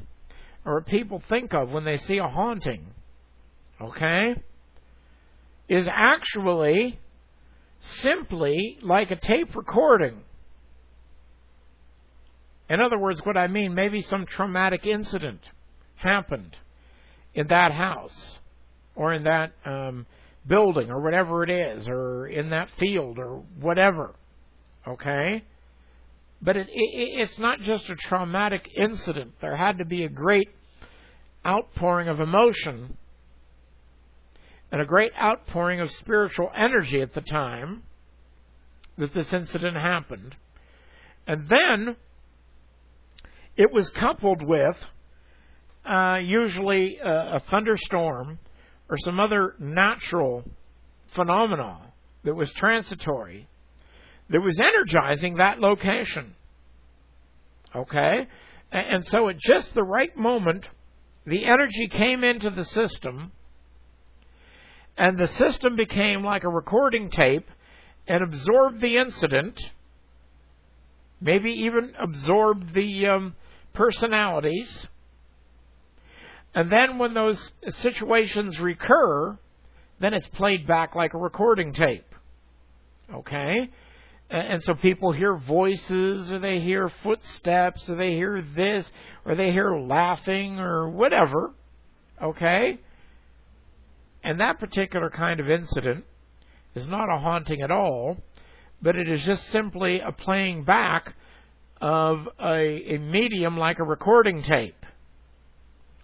[0.66, 2.88] or people think of when they see a haunting,
[3.82, 4.36] okay,
[5.70, 7.00] is actually
[7.80, 10.22] simply like a tape recording
[12.70, 15.42] in other words, what I mean, maybe some traumatic incident
[15.96, 16.56] happened
[17.34, 18.40] in that house
[18.96, 20.06] or in that um,
[20.48, 24.16] building or whatever it is or in that field or whatever.
[24.88, 25.44] Okay?
[26.42, 29.34] But it, it, it's not just a traumatic incident.
[29.42, 30.50] There had to be a great
[31.46, 32.98] outpouring of emotion
[34.72, 37.84] and a great outpouring of spiritual energy at the time
[38.98, 40.36] that this incident happened.
[41.28, 41.96] And then
[43.58, 44.78] it was coupled with
[45.86, 48.40] uh, usually a, a thunderstorm
[48.90, 50.44] or some other natural
[51.14, 51.88] phenomenon
[52.24, 53.48] that was transitory
[54.30, 56.36] that was energizing that location.
[57.76, 58.28] Okay?
[58.72, 60.68] And so at just the right moment,
[61.26, 63.32] the energy came into the system,
[64.98, 67.48] and the system became like a recording tape
[68.08, 69.60] and absorbed the incident,
[71.20, 73.36] maybe even absorbed the um,
[73.74, 74.88] personalities.
[76.54, 79.38] And then when those situations recur,
[80.00, 82.06] then it's played back like a recording tape.
[83.14, 83.70] Okay?
[84.30, 88.92] And so people hear voices, or they hear footsteps, or they hear this,
[89.24, 91.54] or they hear laughing, or whatever.
[92.22, 92.80] Okay?
[94.24, 96.06] And that particular kind of incident
[96.74, 98.18] is not a haunting at all,
[98.82, 101.14] but it is just simply a playing back
[101.80, 104.86] of a, a medium like a recording tape.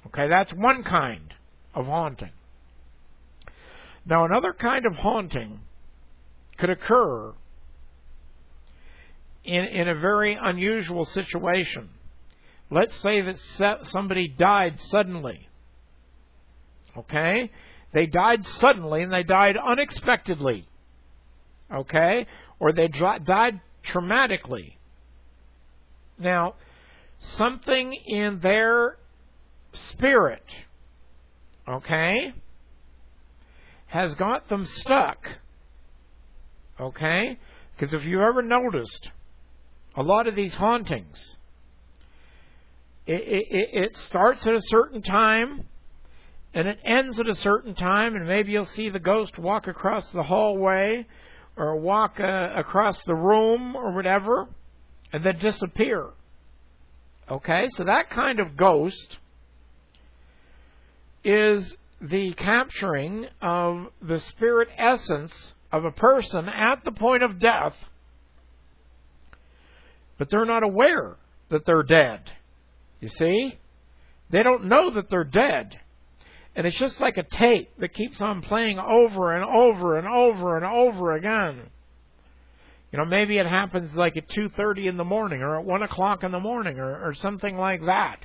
[0.07, 1.33] Okay, that's one kind
[1.73, 2.31] of haunting.
[4.05, 5.59] Now, another kind of haunting
[6.57, 7.33] could occur
[9.43, 11.89] in, in a very unusual situation.
[12.69, 15.47] Let's say that somebody died suddenly.
[16.97, 17.51] Okay?
[17.93, 20.65] They died suddenly and they died unexpectedly.
[21.73, 22.27] Okay?
[22.59, 24.73] Or they died traumatically.
[26.17, 26.55] Now,
[27.19, 28.97] something in their
[29.73, 30.43] spirit,
[31.67, 32.33] okay,
[33.87, 35.17] has got them stuck.
[36.79, 37.37] Okay?
[37.75, 39.09] Because if you ever noticed,
[39.95, 41.37] a lot of these hauntings,
[43.05, 45.67] it, it, it starts at a certain time
[46.53, 50.11] and it ends at a certain time, and maybe you'll see the ghost walk across
[50.11, 51.05] the hallway
[51.55, 54.47] or walk uh, across the room or whatever,
[55.13, 56.09] and then disappear.
[57.29, 59.17] Okay, so that kind of ghost
[61.23, 67.75] is the capturing of the spirit essence of a person at the point of death,
[70.21, 71.15] but they're not aware
[71.49, 72.19] that they're dead.
[72.99, 73.57] You see?
[74.29, 75.79] They don't know that they're dead.
[76.55, 80.57] And it's just like a tape that keeps on playing over and over and over
[80.57, 81.63] and over again.
[82.91, 86.23] You know, maybe it happens like at 2:30 in the morning or at 1 o'clock
[86.23, 88.17] in the morning or, or something like that.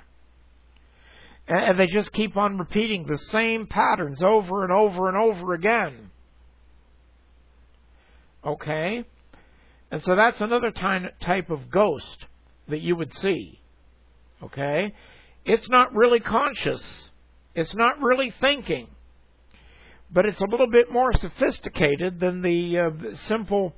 [1.48, 6.10] And they just keep on repeating the same patterns over and over and over again.
[8.44, 9.06] Okay?
[9.90, 12.26] And so that's another type of ghost
[12.68, 13.60] that you would see.
[14.42, 14.92] Okay?
[15.44, 17.10] It's not really conscious.
[17.54, 18.88] It's not really thinking.
[20.10, 23.74] But it's a little bit more sophisticated than the uh, simple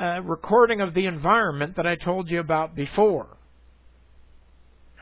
[0.00, 3.36] uh, recording of the environment that I told you about before.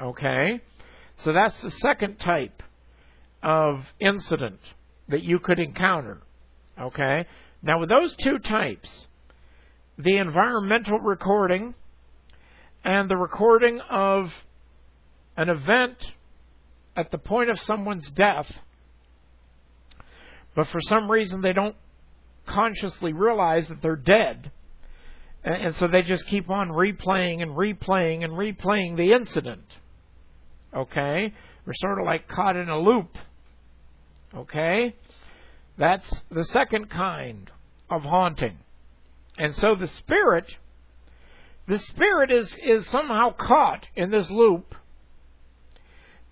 [0.01, 0.61] Okay?
[1.19, 2.63] So that's the second type
[3.43, 4.61] of incident
[5.09, 6.23] that you could encounter.
[6.81, 7.27] Okay?
[7.63, 9.08] Now, with those two types,
[9.99, 11.75] the environmental recording
[12.85, 14.27] and the recording of
[15.37, 15.97] an event
[16.97, 18.51] at the point of someone's death,
[20.55, 21.77] but for some reason they don't
[22.47, 24.51] consciously realize that they're dead.
[25.45, 29.65] And so they just keep on replaying and replaying and replaying the incident.
[30.75, 31.33] Okay?
[31.65, 33.17] We're sort of like caught in a loop.
[34.35, 34.95] Okay?
[35.79, 37.51] That's the second kind
[37.89, 38.59] of haunting.
[39.39, 40.57] And so the spirit,
[41.67, 44.75] the spirit is, is somehow caught in this loop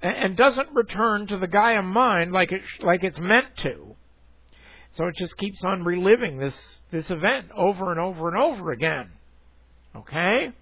[0.02, 3.94] and, and doesn't return to the Gaia mind like it, like it's meant to.
[4.92, 9.10] So it just keeps on reliving this, this event over and over and over again.
[9.94, 10.52] Okay?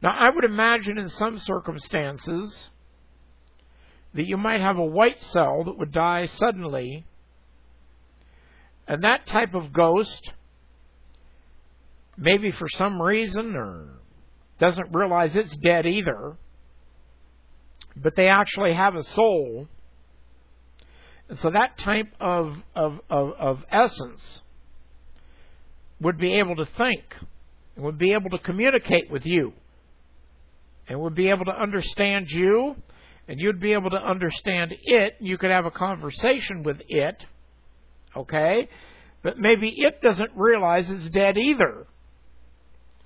[0.00, 2.70] Now, I would imagine in some circumstances
[4.14, 7.04] that you might have a white cell that would die suddenly,
[8.86, 10.32] and that type of ghost,
[12.18, 14.00] maybe for some reason, or
[14.58, 16.36] doesn't realize it's dead either,
[17.96, 19.68] but they actually have a soul.
[21.28, 24.42] And so that type of, of, of, of essence
[26.00, 27.02] would be able to think,
[27.76, 29.52] would be able to communicate with you
[30.88, 32.74] and would be able to understand you,
[33.28, 35.16] and you'd be able to understand it.
[35.20, 37.22] You could have a conversation with it,
[38.16, 38.68] okay?
[39.22, 41.86] But maybe it doesn't realize it's dead either,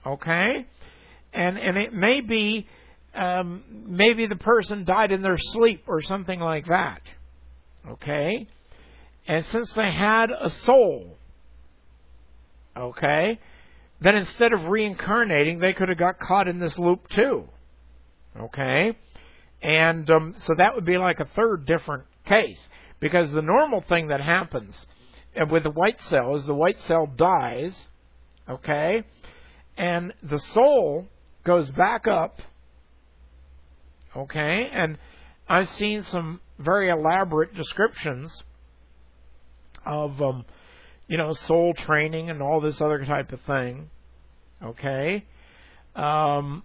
[0.07, 0.66] okay?
[1.32, 2.66] And and it may be
[3.14, 7.03] um, maybe the person died in their sleep or something like that,
[7.88, 8.46] okay?
[9.26, 11.16] And since they had a soul,
[12.76, 13.38] okay,
[14.00, 17.44] then instead of reincarnating, they could have got caught in this loop too.
[18.38, 18.96] Okay?
[19.62, 22.68] And um, so that would be like a third different case.
[22.98, 24.86] Because the normal thing that happens
[25.50, 27.88] with the white cell is the white cell dies,
[28.48, 29.05] okay?
[29.76, 31.06] And the soul
[31.44, 32.40] goes back up,
[34.16, 34.68] okay?
[34.72, 34.98] And
[35.48, 38.42] I've seen some very elaborate descriptions
[39.84, 40.44] of, um,
[41.08, 43.90] you know, soul training and all this other type of thing,
[44.62, 45.24] okay?
[45.96, 46.62] Um,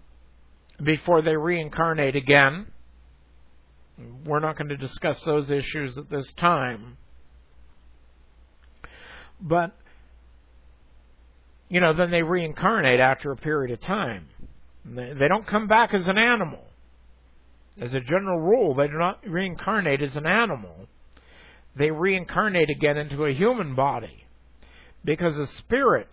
[0.82, 2.66] before they reincarnate again.
[4.24, 6.96] We're not going to discuss those issues at this time.
[9.40, 9.72] But,
[11.68, 14.26] you know, then they reincarnate after a period of time.
[14.84, 16.64] They don't come back as an animal.
[17.80, 20.88] As a general rule, they do not reincarnate as an animal.
[21.76, 24.24] They reincarnate again into a human body.
[25.04, 26.08] Because a spirit,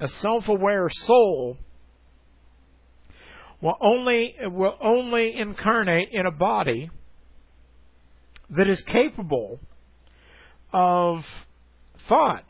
[0.00, 1.56] a self aware soul,
[3.60, 6.90] will only will only incarnate in a body
[8.50, 9.60] that is capable
[10.72, 11.24] of
[12.08, 12.44] thought,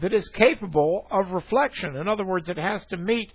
[0.00, 1.96] that is capable of reflection.
[1.96, 3.32] In other words, it has to meet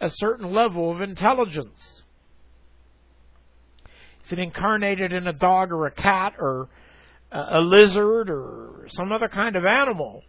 [0.00, 2.02] a certain level of intelligence.
[4.24, 6.68] If it incarnated in a dog or a cat or
[7.30, 10.22] a lizard or some other kind of animal,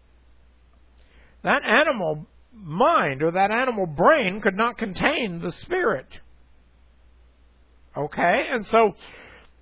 [1.44, 6.08] that animal mind or that animal brain could not contain the spirit.
[7.96, 8.48] Okay?
[8.50, 8.96] And so,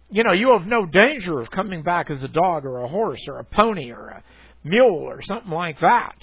[0.09, 3.25] you know, you have no danger of coming back as a dog or a horse
[3.27, 4.23] or a pony or a
[4.65, 6.15] mule or something like that.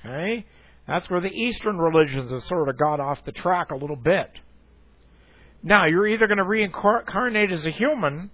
[0.00, 0.46] Okay?
[0.86, 4.30] That's where the Eastern religions have sort of got off the track a little bit.
[5.62, 8.30] Now, you're either going to reincarnate as a human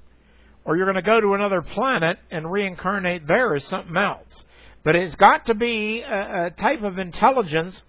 [0.64, 4.44] or you're going to go to another planet and reincarnate there as something else.
[4.84, 7.82] But it's got to be a, a type of intelligence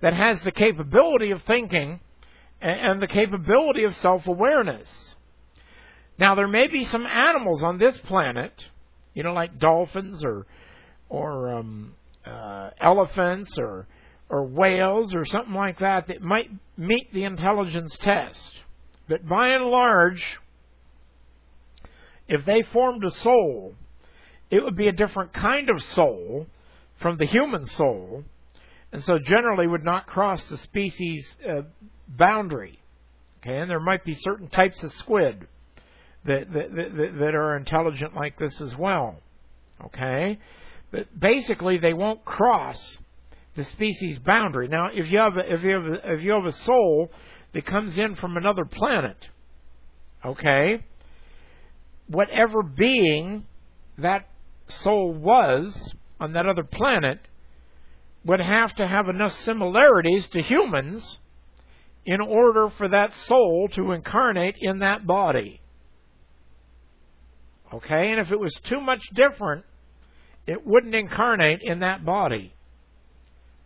[0.00, 2.00] that has the capability of thinking
[2.60, 4.88] and, and the capability of self awareness.
[6.18, 8.52] Now, there may be some animals on this planet,
[9.14, 10.46] you know, like dolphins or
[11.08, 11.94] or um,
[12.24, 13.86] uh, elephants or
[14.28, 18.60] or whales or something like that that might meet the intelligence test.
[19.08, 20.38] But by and large,
[22.28, 23.74] if they formed a soul,
[24.50, 26.46] it would be a different kind of soul
[27.00, 28.24] from the human soul,
[28.92, 31.62] and so generally would not cross the species uh,
[32.08, 32.80] boundary.
[33.40, 35.46] Okay, and there might be certain types of squid
[36.24, 39.16] that, that that that are intelligent like this as well.
[39.84, 40.38] Okay,
[40.90, 42.98] but basically they won't cross
[43.56, 44.68] the species boundary.
[44.68, 47.10] Now, if you have a, if you have a, if you have a soul
[47.52, 49.16] that comes in from another planet,
[50.24, 50.84] okay,
[52.08, 53.46] whatever being
[53.98, 54.28] that
[54.68, 57.18] soul was on that other planet
[58.24, 61.18] would have to have enough similarities to humans
[62.04, 65.60] in order for that soul to incarnate in that body.
[67.72, 69.64] Okay, and if it was too much different,
[70.46, 72.52] it wouldn't incarnate in that body.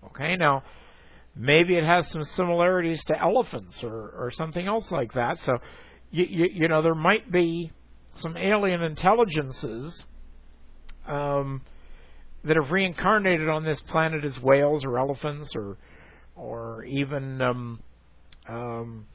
[0.06, 0.62] Okay, now
[1.36, 5.38] maybe it has some similarities to elephants or, or something else like that.
[5.38, 5.58] So,
[6.10, 7.70] you, you, you know, there might be
[8.16, 10.04] some alien intelligences
[11.06, 11.62] um,
[12.44, 15.76] that have reincarnated on this planet as whales or elephants or
[16.36, 17.80] or even um,
[18.48, 19.06] um,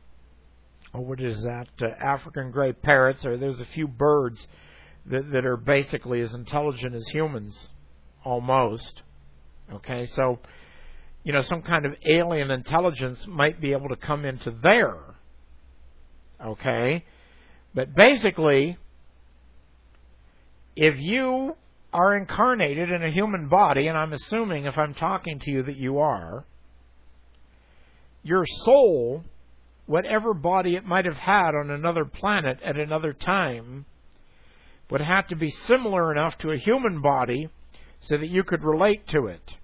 [0.93, 1.67] oh, what is that?
[1.81, 3.25] Uh, African gray parrots.
[3.25, 4.47] Or there's a few birds
[5.09, 7.73] that that are basically as intelligent as humans,
[8.23, 9.03] almost.
[9.73, 10.39] Okay, so
[11.23, 14.97] you know some kind of alien intelligence might be able to come into there.
[16.43, 17.03] Okay,
[17.73, 18.77] but basically,
[20.75, 21.55] if you
[21.93, 25.77] are incarnated in a human body, and I'm assuming if I'm talking to you that
[25.77, 26.45] you are,
[28.21, 29.23] your soul,
[29.85, 33.85] whatever body it might have had on another planet at another time,
[34.89, 37.49] would have to be similar enough to a human body
[38.01, 39.55] so that you could relate to it.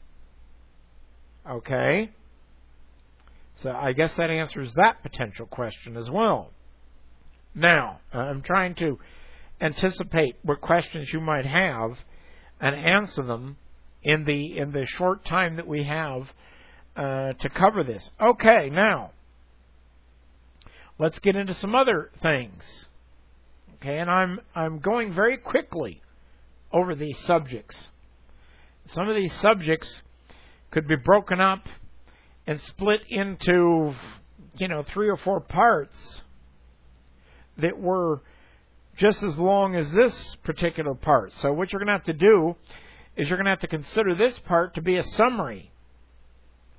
[1.50, 2.10] Okay?
[3.56, 6.52] So I guess that answers that potential question as well.
[7.54, 8.98] Now, I'm trying to
[9.60, 11.98] anticipate what questions you might have
[12.60, 13.58] and answer them
[14.04, 16.32] in the in the short time that we have
[16.96, 18.10] uh, to cover this.
[18.20, 19.12] Okay, now
[20.98, 22.88] let's get into some other things.
[23.82, 26.04] Okay, and I'm I'm going very quickly
[26.72, 27.90] over these subjects.
[28.86, 30.04] Some of these subjects
[30.70, 31.66] could be broken up
[32.46, 33.96] and split into
[34.58, 36.22] you know three or four parts
[37.58, 38.22] that were
[38.98, 41.34] just as long as this particular part.
[41.34, 42.56] So what you're going to have to do
[43.18, 45.72] is you're going to have to consider this part to be a summary.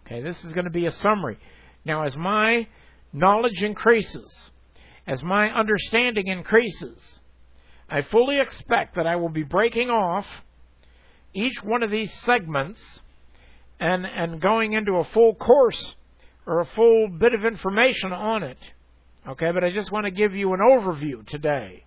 [0.07, 1.39] Okay, this is going to be a summary.
[1.85, 2.69] Now, as my
[3.13, 4.52] knowledge increases,
[5.07, 7.21] as my understanding increases,
[7.89, 10.27] I fully expect that I will be breaking off
[11.35, 13.01] each one of these segments
[13.81, 15.95] and, and going into a full course
[16.47, 18.59] or a full bit of information on it.
[19.27, 21.85] Okay, but I just want to give you an overview today.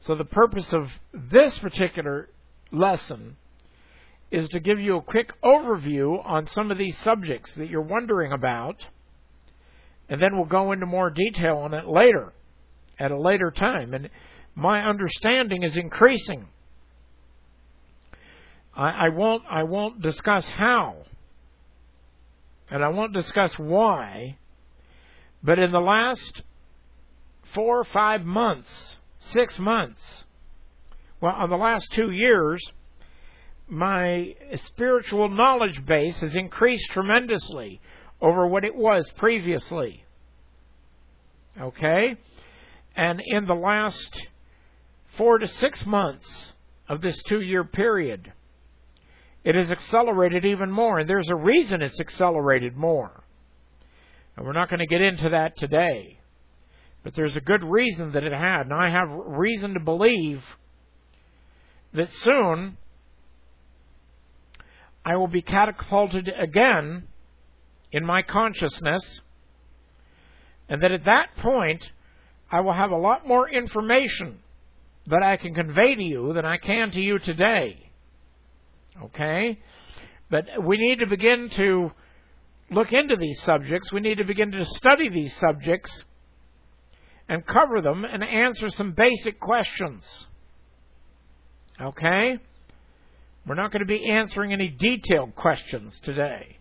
[0.00, 2.28] So the purpose of this particular
[2.70, 3.36] lesson
[4.30, 8.32] is to give you a quick overview on some of these subjects that you're wondering
[8.32, 8.86] about,
[10.12, 12.34] and then we'll go into more detail on it later,
[12.98, 13.94] at a later time.
[13.94, 14.10] And
[14.54, 16.48] my understanding is increasing.
[18.76, 20.96] I, I won't I won't discuss how,
[22.70, 24.36] and I won't discuss why,
[25.42, 26.42] but in the last
[27.54, 30.24] four or five months, six months.
[31.22, 32.60] Well, on the last two years,
[33.66, 37.80] my spiritual knowledge base has increased tremendously
[38.22, 40.04] over what it was previously.
[41.60, 42.16] Okay?
[42.94, 44.28] And in the last
[45.16, 46.52] four to six months
[46.88, 48.32] of this two year period,
[49.44, 51.00] it has accelerated even more.
[51.00, 53.24] And there's a reason it's accelerated more.
[54.36, 56.20] And we're not going to get into that today.
[57.02, 58.62] But there's a good reason that it had.
[58.62, 60.44] And I have reason to believe
[61.92, 62.76] that soon
[65.04, 67.08] I will be catapulted again
[67.92, 69.20] in my consciousness.
[70.68, 71.84] And that at that point,
[72.50, 74.38] I will have a lot more information
[75.06, 77.90] that I can convey to you than I can to you today.
[79.04, 79.58] Okay?
[80.30, 81.90] But we need to begin to
[82.70, 83.92] look into these subjects.
[83.92, 86.04] We need to begin to study these subjects
[87.28, 90.26] and cover them and answer some basic questions.
[91.80, 92.38] Okay?
[93.46, 96.58] We're not going to be answering any detailed questions today.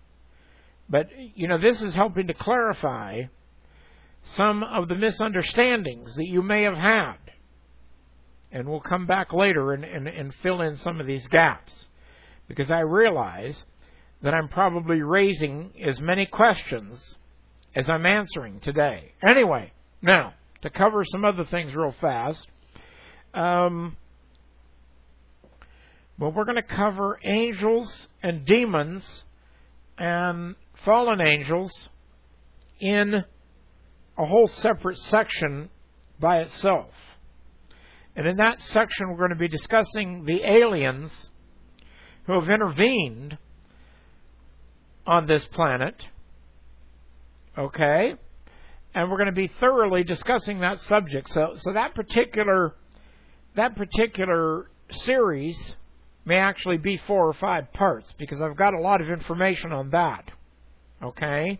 [0.91, 3.21] But, you know, this is helping to clarify
[4.23, 7.15] some of the misunderstandings that you may have had.
[8.51, 11.87] And we'll come back later and, and, and fill in some of these gaps.
[12.49, 13.63] Because I realize
[14.21, 17.17] that I'm probably raising as many questions
[17.73, 19.13] as I'm answering today.
[19.25, 19.71] Anyway,
[20.01, 22.49] now, to cover some other things real fast.
[23.33, 23.95] Um,
[26.19, 29.23] well, we're going to cover angels and demons
[29.97, 31.89] and fallen angels
[32.79, 33.23] in
[34.17, 35.69] a whole separate section
[36.19, 36.91] by itself.
[38.15, 41.31] And in that section, we're going to be discussing the aliens
[42.25, 43.37] who have intervened
[45.07, 46.05] on this planet.
[47.57, 48.15] Okay?
[48.93, 51.29] And we're going to be thoroughly discussing that subject.
[51.29, 52.75] So, so that particular
[53.55, 55.75] that particular series
[56.25, 59.89] may actually be four or five parts because I've got a lot of information on
[59.89, 60.31] that.
[61.03, 61.59] Okay?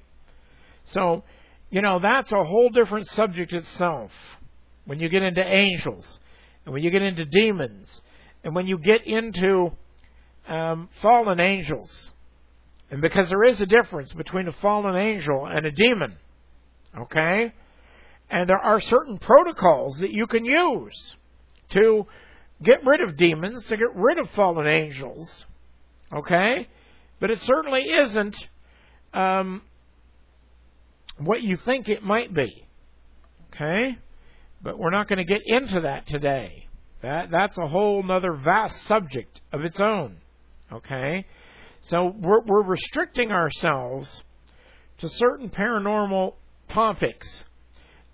[0.85, 1.23] So,
[1.69, 4.11] you know, that's a whole different subject itself.
[4.85, 6.19] When you get into angels,
[6.65, 8.01] and when you get into demons,
[8.43, 9.71] and when you get into
[10.47, 12.11] um, fallen angels,
[12.89, 16.17] and because there is a difference between a fallen angel and a demon,
[16.97, 17.53] okay?
[18.29, 21.15] And there are certain protocols that you can use
[21.69, 22.05] to
[22.61, 25.45] get rid of demons, to get rid of fallen angels,
[26.13, 26.67] okay?
[27.19, 28.35] But it certainly isn't
[29.13, 29.61] um,
[31.17, 32.65] what you think it might be.
[33.53, 33.97] Okay?
[34.63, 36.67] But we're not going to get into that today.
[37.01, 40.17] That that's a whole other vast subject of its own.
[40.71, 41.25] Okay?
[41.81, 44.23] So we're we're restricting ourselves
[44.99, 46.35] to certain paranormal
[46.69, 47.43] topics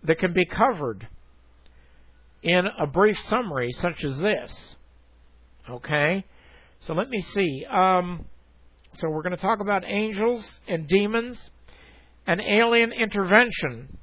[0.04, 1.08] that can be covered
[2.42, 4.76] in a brief summary such as this.
[5.70, 6.24] Okay?
[6.80, 7.66] So let me see.
[7.70, 8.26] Um,
[8.94, 11.52] so we're going to talk about angels and demons
[12.26, 13.98] and alien intervention.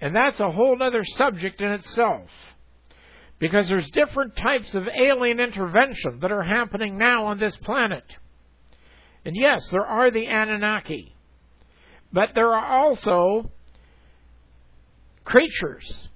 [0.00, 2.28] And that's a whole other subject in itself.
[3.38, 8.04] Because there's different types of alien intervention that are happening now on this planet.
[9.24, 11.14] And yes, there are the Anunnaki.
[12.12, 13.50] But there are also
[15.24, 16.08] creatures.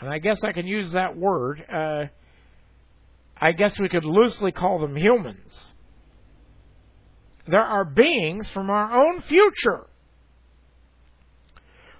[0.00, 1.64] And I guess I can use that word.
[1.72, 2.04] Uh,
[3.38, 5.74] I guess we could loosely call them humans
[7.48, 9.86] there are beings from our own future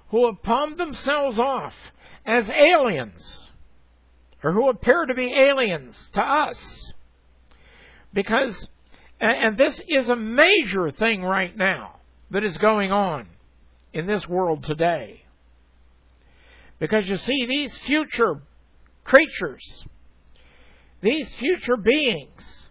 [0.09, 1.73] who have palmed themselves off
[2.25, 3.51] as aliens,
[4.43, 6.93] or who appear to be aliens to us.
[8.13, 8.67] Because,
[9.19, 11.99] and this is a major thing right now
[12.31, 13.27] that is going on
[13.93, 15.23] in this world today.
[16.79, 18.41] Because you see, these future
[19.03, 19.85] creatures,
[21.01, 22.69] these future beings,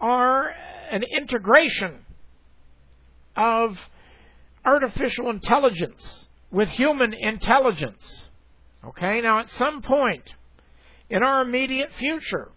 [0.00, 0.52] are
[0.92, 2.04] an integration
[3.34, 3.76] of
[4.64, 8.28] artificial intelligence with human intelligence.
[8.84, 10.34] Okay, now at some point
[11.08, 12.50] in our immediate future,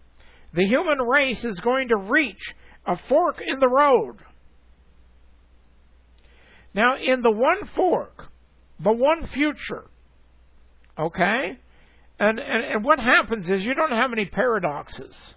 [0.52, 4.18] the human race is going to reach a fork in the road.
[6.74, 8.28] Now, in the one fork,
[8.78, 9.84] the one future,
[10.98, 11.58] okay,
[12.18, 15.34] and, and, and what happens is you don't have any paradoxes.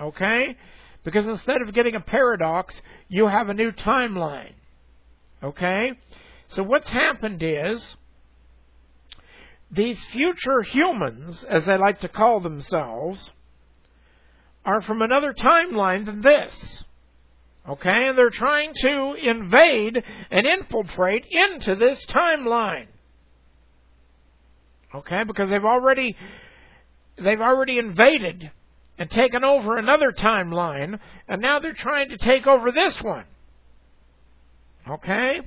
[0.00, 0.56] Okay?
[1.04, 4.52] Because instead of getting a paradox, you have a new timeline.
[5.42, 5.92] Okay?
[6.48, 7.96] So what's happened is
[9.70, 13.32] these future humans, as they like to call themselves,
[14.64, 16.84] are from another timeline than this.
[17.68, 18.06] Okay?
[18.06, 22.86] And they're trying to invade and infiltrate into this timeline.
[24.94, 25.22] Okay?
[25.26, 26.16] Because they've already
[27.16, 28.50] they've already invaded
[29.02, 30.96] and taken over another timeline,
[31.26, 33.24] and now they're trying to take over this one.
[34.88, 35.40] Okay?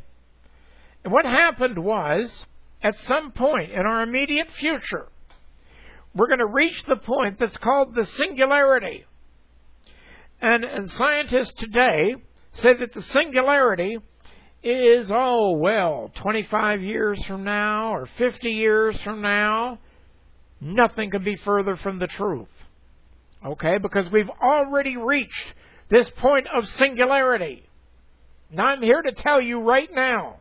[1.05, 2.45] And what happened was,
[2.83, 5.07] at some point in our immediate future,
[6.13, 9.05] we're going to reach the point that's called the singularity.
[10.41, 12.15] And, and scientists today
[12.55, 13.99] say that the singularity
[14.63, 19.79] is, oh, well, 25 years from now or 50 years from now.
[20.59, 22.49] Nothing could be further from the truth.
[23.45, 25.53] Okay, because we've already reached
[25.89, 27.63] this point of singularity.
[28.51, 30.37] Now I'm here to tell you right now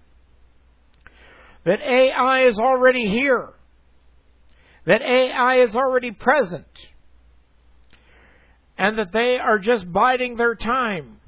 [1.64, 3.50] that AI is already here.
[4.86, 6.66] That AI is already present.
[8.76, 11.20] And that they are just biding their time,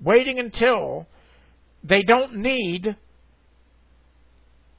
[0.00, 1.06] waiting until
[1.82, 2.96] they don't need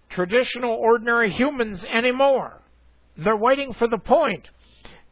[0.09, 2.61] traditional, ordinary humans anymore.
[3.17, 4.49] They're waiting for the point,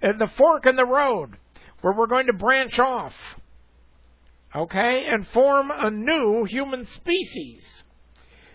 [0.02, 1.38] uh, the fork in the road,
[1.82, 3.14] where we're going to branch off,
[4.56, 7.84] okay, and form a new human species.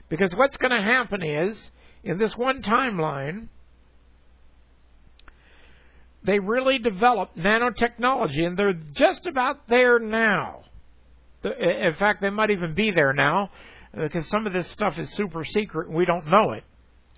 [0.09, 1.71] Because what's going to happen is,
[2.05, 3.49] in this one timeline,
[6.25, 10.65] they really developed nanotechnology, and they're just about there now.
[11.45, 13.51] In fact, they might even be there now,
[13.97, 16.65] because some of this stuff is super secret and we don't know it.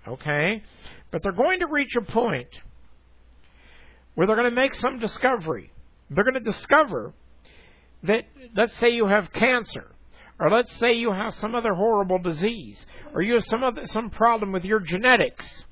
[0.07, 0.63] Okay?
[1.11, 2.49] But they're going to reach a point
[4.15, 5.71] where they're going to make some discovery.
[6.09, 7.13] They're going to discover
[8.03, 8.23] that,
[8.55, 9.91] let's say you have cancer,
[10.39, 14.09] or let's say you have some other horrible disease, or you have some other, some
[14.09, 15.65] problem with your genetics.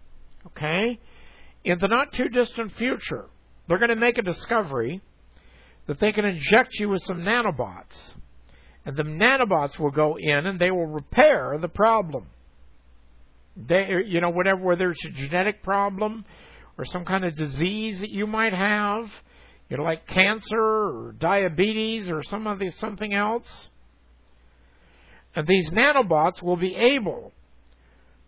[0.48, 1.00] Okay?
[1.64, 3.26] In the not too distant future,
[3.68, 5.02] they're going to make a discovery
[5.88, 8.14] that they can inject you with some nanobots.
[8.86, 12.28] And the nanobots will go in and they will repair the problem.
[13.56, 16.26] They, you know, whatever, whether it's a genetic problem
[16.78, 19.06] or some kind of disease that you might have,
[19.70, 23.70] you know, like cancer or diabetes or some of these, something else.
[25.36, 27.32] And these nanobots will be able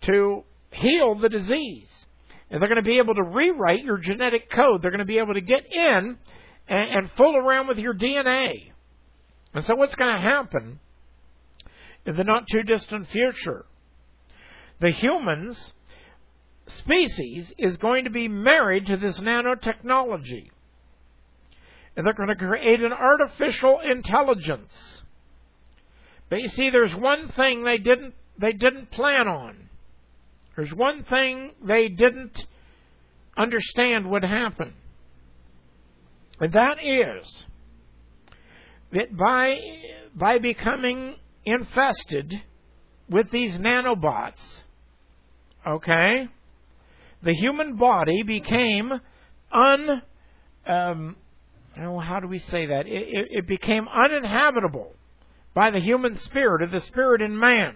[0.01, 2.05] to heal the disease.
[2.49, 4.81] And they're going to be able to rewrite your genetic code.
[4.81, 6.17] They're going to be able to get in
[6.67, 8.71] and, and fool around with your DNA.
[9.53, 10.79] And so, what's going to happen
[12.05, 13.65] in the not too distant future?
[14.79, 15.73] The humans
[16.68, 20.49] species is going to be married to this nanotechnology.
[21.95, 25.01] And they're going to create an artificial intelligence.
[26.30, 29.70] But you see, there's one thing they didn't they didn't plan on.
[30.55, 32.45] There's one thing they didn't
[33.38, 34.74] understand would happen.
[36.39, 37.45] And that is
[38.91, 39.57] that by
[40.13, 42.34] by becoming infested
[43.09, 44.63] with these nanobots,
[45.66, 46.28] okay,
[47.26, 48.93] the human body became
[49.51, 50.01] un
[50.65, 51.15] um,
[51.78, 52.88] oh, how do we say that?
[52.88, 54.93] It, it, it became uninhabitable
[55.53, 57.76] by the human spirit or the spirit in man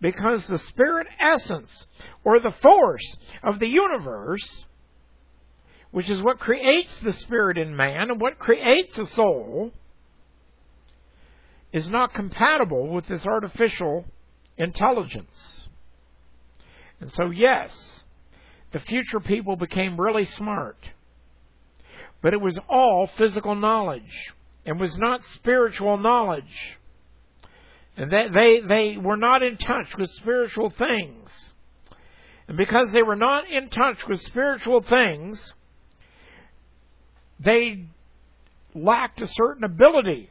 [0.00, 1.86] because the spirit essence
[2.24, 4.64] or the force of the universe,
[5.90, 9.70] which is what creates the spirit in man and what creates the soul,
[11.72, 14.04] is not compatible with this artificial
[14.58, 15.68] intelligence.
[17.00, 18.01] And so, yes,
[18.72, 20.76] the future people became really smart.
[22.22, 24.32] But it was all physical knowledge
[24.64, 26.78] and was not spiritual knowledge.
[27.96, 31.52] And that they, they were not in touch with spiritual things.
[32.48, 35.52] And because they were not in touch with spiritual things,
[37.40, 37.84] they
[38.74, 40.30] lacked a certain ability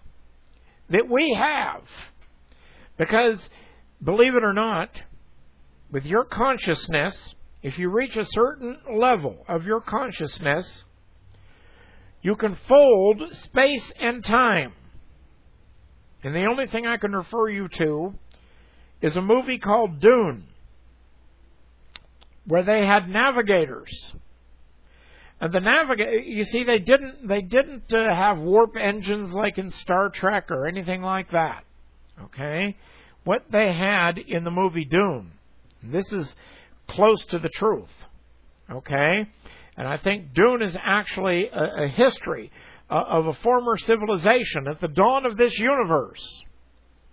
[0.90, 1.84] that we have.
[2.98, 3.50] Because,
[4.04, 4.90] believe it or not,
[5.92, 10.84] with your consciousness, if you reach a certain level of your consciousness,
[12.22, 14.74] you can fold space and time.
[16.24, 18.14] And the only thing I can refer you to
[19.02, 20.48] is a movie called Dune,
[22.46, 24.14] where they had navigators.
[25.40, 29.72] And the navigator, you see, they didn't they didn't uh, have warp engines like in
[29.72, 31.64] Star Trek or anything like that.
[32.26, 32.78] Okay,
[33.24, 35.32] what they had in the movie Dune,
[35.82, 36.36] this is
[36.92, 37.92] close to the truth.
[38.70, 39.28] Okay,
[39.78, 42.52] and I think Dune is actually a, a history
[42.90, 46.44] uh, of a former civilization at the dawn of this universe.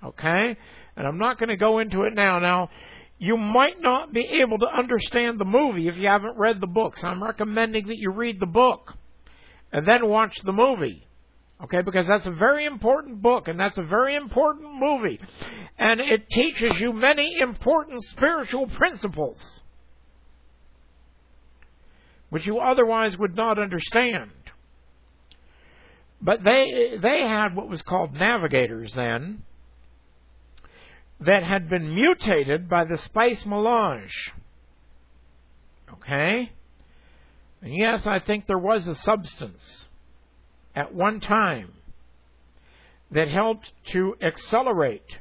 [0.05, 0.57] Okay?
[0.97, 2.39] And I'm not going to go into it now.
[2.41, 2.71] Now,
[3.19, 7.03] you might not be able to understand the movie if you haven't read the books.
[7.05, 8.95] I'm recommending that you read the book
[9.73, 11.05] and then watch the movie.
[11.65, 15.21] Okay, because that's a very important book and that's a very important movie.
[15.77, 19.63] And it teaches you many important spiritual principles
[22.31, 24.31] which you otherwise would not understand.
[26.21, 29.43] But they they had what was called navigators then
[31.21, 34.33] that had been mutated by the spice melange.
[35.93, 36.53] Okay?
[37.61, 39.87] And yes, I think there was a substance
[40.77, 41.73] at one time
[43.11, 45.19] that helped to accelerate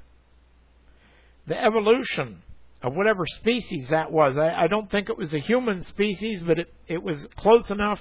[1.47, 2.43] the evolution
[2.81, 4.37] of whatever species that was.
[4.37, 7.99] I, I don't think it was a human species, but it, it was close enough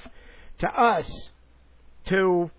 [0.59, 1.31] to us
[2.07, 2.51] to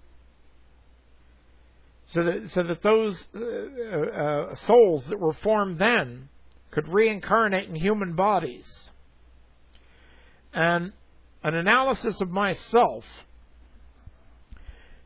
[2.08, 6.30] so that, so that those uh, uh, souls that were formed then
[6.72, 8.92] could reincarnate in human bodies.
[10.54, 10.94] And
[11.44, 13.04] an analysis of myself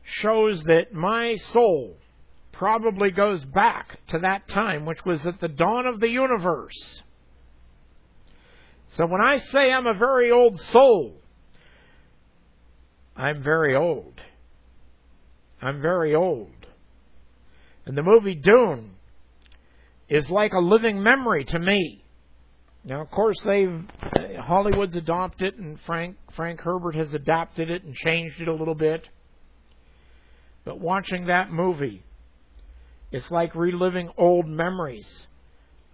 [0.04, 1.96] shows that my soul
[2.62, 7.02] probably goes back to that time, which was at the dawn of the universe.
[8.90, 11.16] So when I say I'm a very old soul,
[13.16, 14.14] I'm very old.
[15.60, 16.52] I'm very old.
[17.84, 18.92] And the movie Dune
[20.08, 22.04] is like a living memory to me.
[22.84, 23.82] Now, of course, they've
[24.40, 28.76] Hollywood's adopted it, and Frank Frank Herbert has adapted it and changed it a little
[28.76, 29.08] bit.
[30.64, 32.04] But watching that movie,
[33.12, 35.26] it's like reliving old memories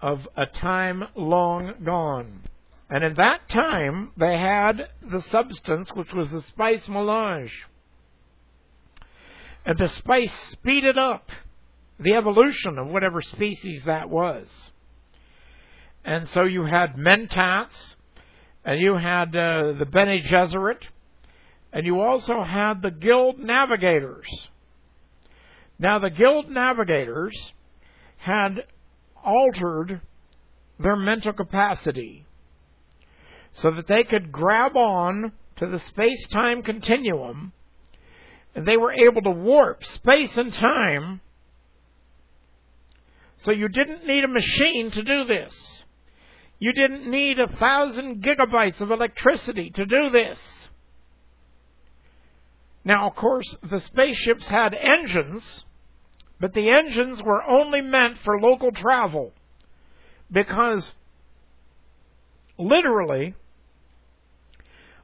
[0.00, 2.42] of a time long gone.
[2.88, 7.52] And in that time, they had the substance which was the spice melange.
[9.66, 11.28] And the spice speeded up
[11.98, 14.70] the evolution of whatever species that was.
[16.04, 17.94] And so you had mentats,
[18.64, 20.84] and you had uh, the Bene Gesserit,
[21.72, 24.48] and you also had the guild navigators.
[25.78, 27.52] Now, the guild navigators
[28.16, 28.64] had
[29.24, 30.00] altered
[30.78, 32.26] their mental capacity
[33.52, 37.52] so that they could grab on to the space time continuum
[38.54, 41.20] and they were able to warp space and time
[43.38, 45.84] so you didn't need a machine to do this.
[46.58, 50.40] You didn't need a thousand gigabytes of electricity to do this.
[52.84, 55.64] Now, of course, the spaceships had engines,
[56.40, 59.32] but the engines were only meant for local travel.
[60.30, 60.94] Because
[62.58, 63.34] literally,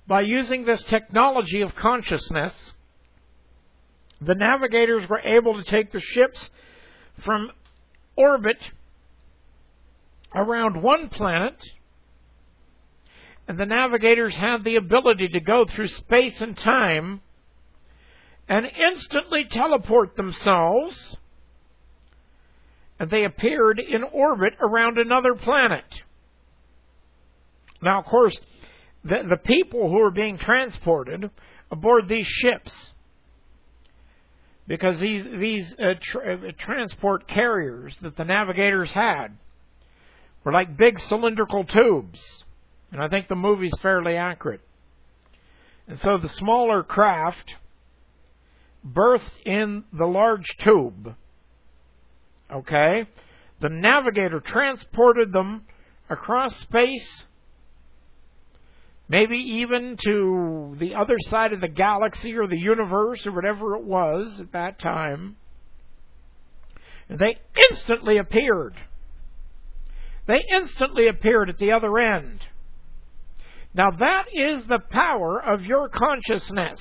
[0.06, 2.72] by using this technology of consciousness,
[4.20, 6.50] the navigators were able to take the ships
[7.24, 7.50] from
[8.16, 8.58] orbit
[10.34, 11.54] around one planet,
[13.46, 17.20] and the navigators had the ability to go through space and time
[18.48, 21.16] and instantly teleport themselves,
[22.98, 25.84] and they appeared in orbit around another planet.
[27.82, 28.38] Now, of course,
[29.04, 31.30] the, the people who were being transported
[31.70, 32.94] aboard these ships
[34.66, 39.28] because these these uh, tra- uh, transport carriers that the navigators had
[40.42, 42.44] were like big cylindrical tubes,
[42.92, 44.60] and I think the movie's fairly accurate.
[45.86, 47.54] And so the smaller craft
[48.82, 51.14] berthed in the large tube.
[52.52, 53.06] Okay,
[53.60, 55.64] the navigator transported them
[56.08, 57.24] across space
[59.08, 63.84] maybe even to the other side of the galaxy or the universe or whatever it
[63.84, 65.36] was at that time.
[67.08, 67.36] And they
[67.70, 68.74] instantly appeared.
[70.26, 72.40] They instantly appeared at the other end.
[73.74, 76.80] Now that is the power of your consciousness.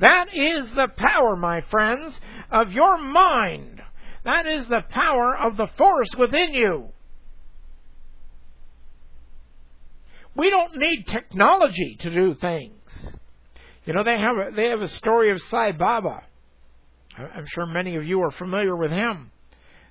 [0.00, 2.18] That is the power, my friends,
[2.50, 3.82] of your mind.
[4.24, 6.88] That is the power of the force within you.
[10.36, 13.16] We don't need technology to do things.
[13.84, 16.22] You know, they have a, they have a story of Sai Baba.
[17.16, 19.32] I'm sure many of you are familiar with him.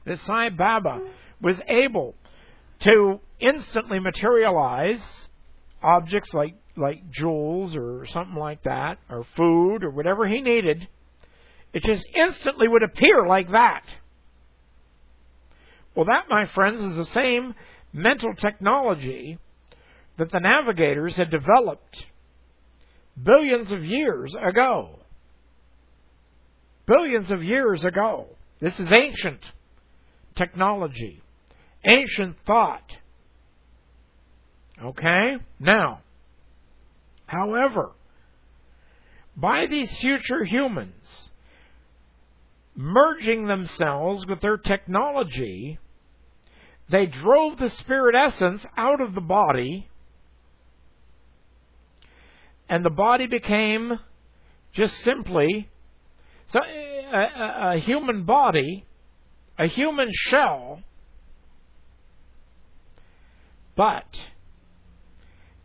[0.05, 1.01] That Sai Baba
[1.41, 2.15] was able
[2.81, 5.29] to instantly materialize
[5.81, 10.87] objects like like jewels or something like that, or food or whatever he needed.
[11.73, 13.83] It just instantly would appear like that.
[15.99, 17.53] Well, that, my friends, is the same
[17.91, 19.37] mental technology
[20.15, 22.05] that the navigators had developed
[23.21, 24.99] billions of years ago.
[26.85, 28.27] Billions of years ago.
[28.61, 29.41] This is ancient
[30.35, 31.21] technology,
[31.83, 32.95] ancient thought.
[34.81, 35.35] Okay?
[35.59, 35.99] Now,
[37.25, 37.91] however,
[39.35, 41.29] by these future humans
[42.73, 45.77] merging themselves with their technology,
[46.89, 49.87] they drove the spirit essence out of the body
[52.67, 53.99] and the body became
[54.71, 55.69] just simply
[56.49, 58.85] so a, a, a human body,
[59.57, 60.81] a human shell,
[63.75, 64.19] but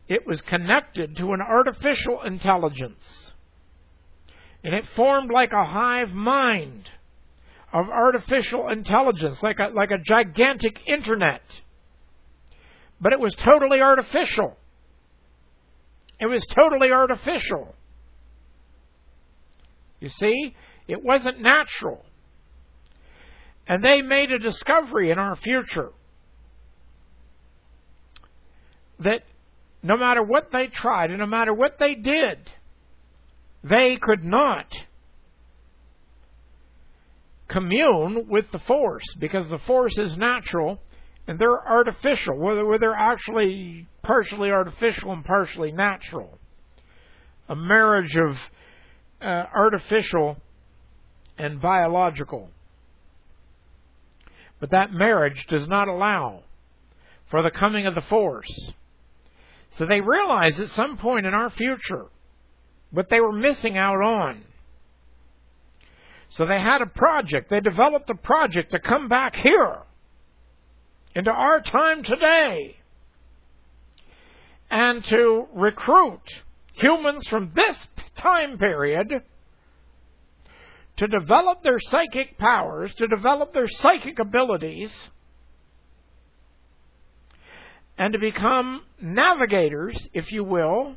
[0.08, 3.32] it was connected to an artificial intelligence.
[4.62, 6.90] And it formed like a hive mind
[7.74, 11.42] of artificial intelligence, like a, like a gigantic internet.
[13.00, 14.56] But it was totally artificial.
[16.20, 17.74] It was totally artificial.
[19.98, 20.54] You see,
[20.86, 22.04] it wasn't natural.
[23.66, 25.90] And they made a discovery in our future
[29.00, 29.22] that
[29.82, 32.38] no matter what they tried and no matter what they did,
[33.64, 34.72] they could not
[37.54, 40.80] commune with the force because the force is natural
[41.26, 46.38] and they're artificial, where they're actually partially artificial and partially natural.
[47.48, 48.36] A marriage of
[49.22, 50.36] uh, artificial
[51.38, 52.50] and biological.
[54.60, 56.42] But that marriage does not allow
[57.30, 58.72] for the coming of the force.
[59.70, 62.06] So they realized at some point in our future
[62.90, 64.42] what they were missing out on.
[66.34, 67.48] So they had a project.
[67.48, 69.78] They developed a project to come back here
[71.14, 72.74] into our time today
[74.68, 76.22] and to recruit
[76.72, 79.12] humans from this time period
[80.96, 85.10] to develop their psychic powers, to develop their psychic abilities,
[87.96, 90.96] and to become navigators, if you will.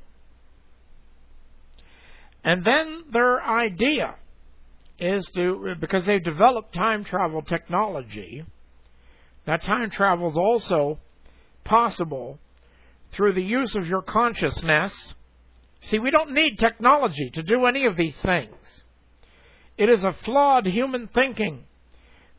[2.44, 4.16] And then their idea
[5.00, 8.43] is to, because they've developed time travel technology,
[9.45, 11.00] that time travel is also
[11.64, 12.39] possible
[13.12, 15.14] through the use of your consciousness.
[15.82, 18.84] See, we don't need technology to do any of these things.
[19.78, 21.66] It is a flawed human thinking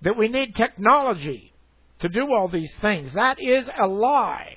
[0.03, 1.53] that we need technology
[2.01, 3.15] to do all these things.
[3.15, 4.57] That is a lie.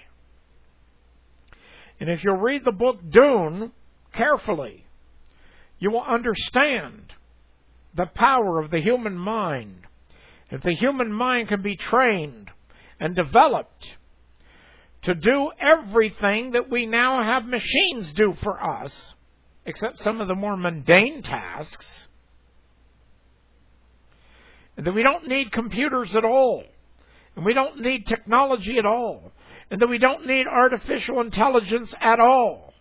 [1.99, 3.71] And if you'll read the book Dune
[4.13, 4.85] carefully,
[5.79, 7.13] you will understand
[7.93, 9.87] the power of the human mind.
[10.49, 12.49] If the human mind can be trained
[12.99, 13.97] and developed
[15.03, 19.13] to do everything that we now have machines do for us,
[19.65, 22.07] except some of the more mundane tasks,
[24.77, 26.63] And that we don't need computers at all,
[27.35, 29.31] and we don't need technology at all,
[29.69, 32.73] and that we don't need artificial intelligence at all.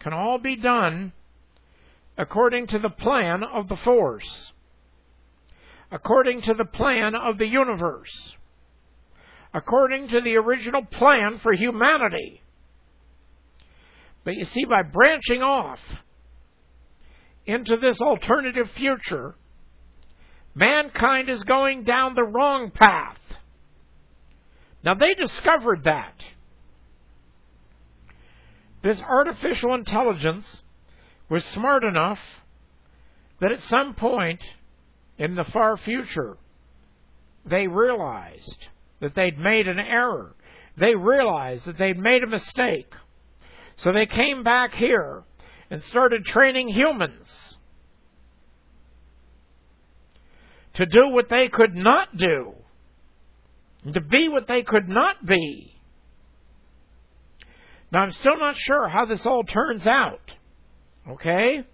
[0.00, 1.12] Can all be done
[2.16, 4.52] according to the plan of the force,
[5.90, 8.36] according to the plan of the universe,
[9.54, 12.42] according to the original plan for humanity.
[14.24, 15.80] But you see, by branching off
[17.44, 19.34] into this alternative future,
[20.54, 23.18] mankind is going down the wrong path.
[24.84, 26.14] Now, they discovered that.
[28.82, 30.62] This artificial intelligence
[31.28, 32.20] was smart enough
[33.40, 34.44] that at some point
[35.18, 36.36] in the far future,
[37.44, 38.68] they realized
[39.00, 40.34] that they'd made an error.
[40.76, 42.92] They realized that they'd made a mistake.
[43.76, 45.24] So they came back here
[45.70, 47.58] and started training humans
[50.74, 52.52] to do what they could not do,
[53.92, 55.74] to be what they could not be.
[57.90, 60.34] Now, I'm still not sure how this all turns out.
[61.08, 61.64] Okay?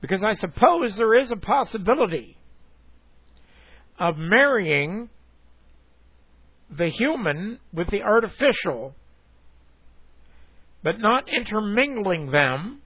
[0.00, 2.36] Because I suppose there is a possibility
[3.98, 5.08] of marrying
[6.70, 8.94] the human with the artificial,
[10.82, 12.82] but not intermingling them.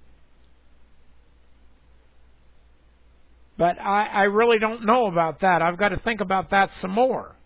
[3.58, 5.62] But I, I really don't know about that.
[5.62, 7.36] I've got to think about that some more.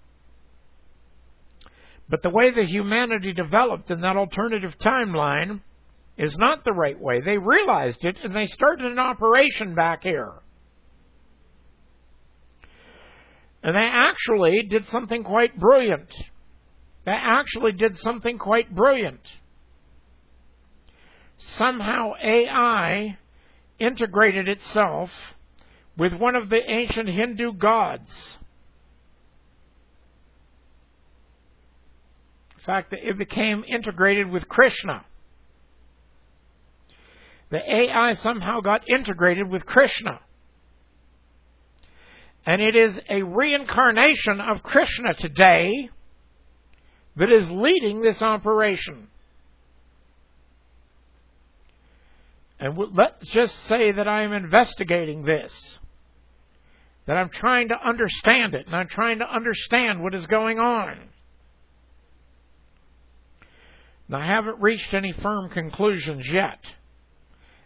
[2.08, 5.60] But the way that humanity developed in that alternative timeline
[6.18, 7.20] is not the right way.
[7.20, 10.32] They realized it and they started an operation back here.
[13.62, 16.14] And they actually did something quite brilliant.
[17.04, 19.20] They actually did something quite brilliant.
[21.38, 23.18] Somehow AI
[23.78, 25.10] integrated itself
[25.98, 28.38] with one of the ancient Hindu gods.
[32.58, 35.04] In fact, it became integrated with Krishna.
[37.50, 40.20] The AI somehow got integrated with Krishna.
[42.44, 45.90] And it is a reincarnation of Krishna today
[47.16, 49.08] that is leading this operation.
[52.58, 55.78] And let's just say that I am investigating this.
[57.06, 60.98] That I'm trying to understand it, and I'm trying to understand what is going on.
[64.08, 66.58] And I haven't reached any firm conclusions yet.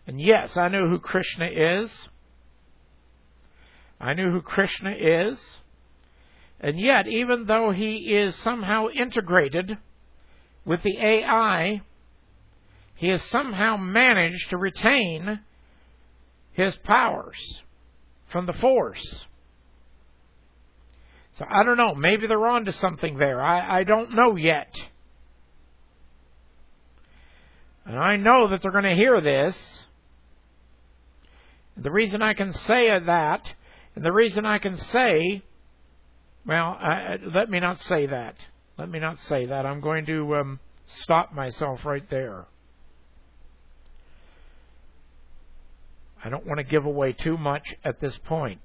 [0.07, 2.09] And yes, I know who Krishna is.
[4.01, 5.61] I know who Krishna is.
[6.61, 9.79] And yet, even though he is somehow integrated
[10.65, 11.83] with the AI,
[12.97, 15.41] he has somehow managed to retain
[16.53, 17.63] his powers
[18.31, 19.27] from the Force.
[21.35, 21.95] So I don't know.
[21.95, 23.41] Maybe they're on to something there.
[23.41, 24.75] I, I don't know yet.
[27.87, 29.87] And I know that they're going to hear this.
[31.81, 33.53] The reason I can say that,
[33.95, 35.43] and the reason I can say,
[36.47, 38.37] well, I, let me not say that.
[38.79, 39.67] Let me not say that.
[39.67, 42.47] I'm going to um, stop myself right there.
[46.23, 48.61] I don't want to give away too much at this point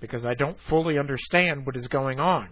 [0.00, 2.48] because I don't fully understand what is going on.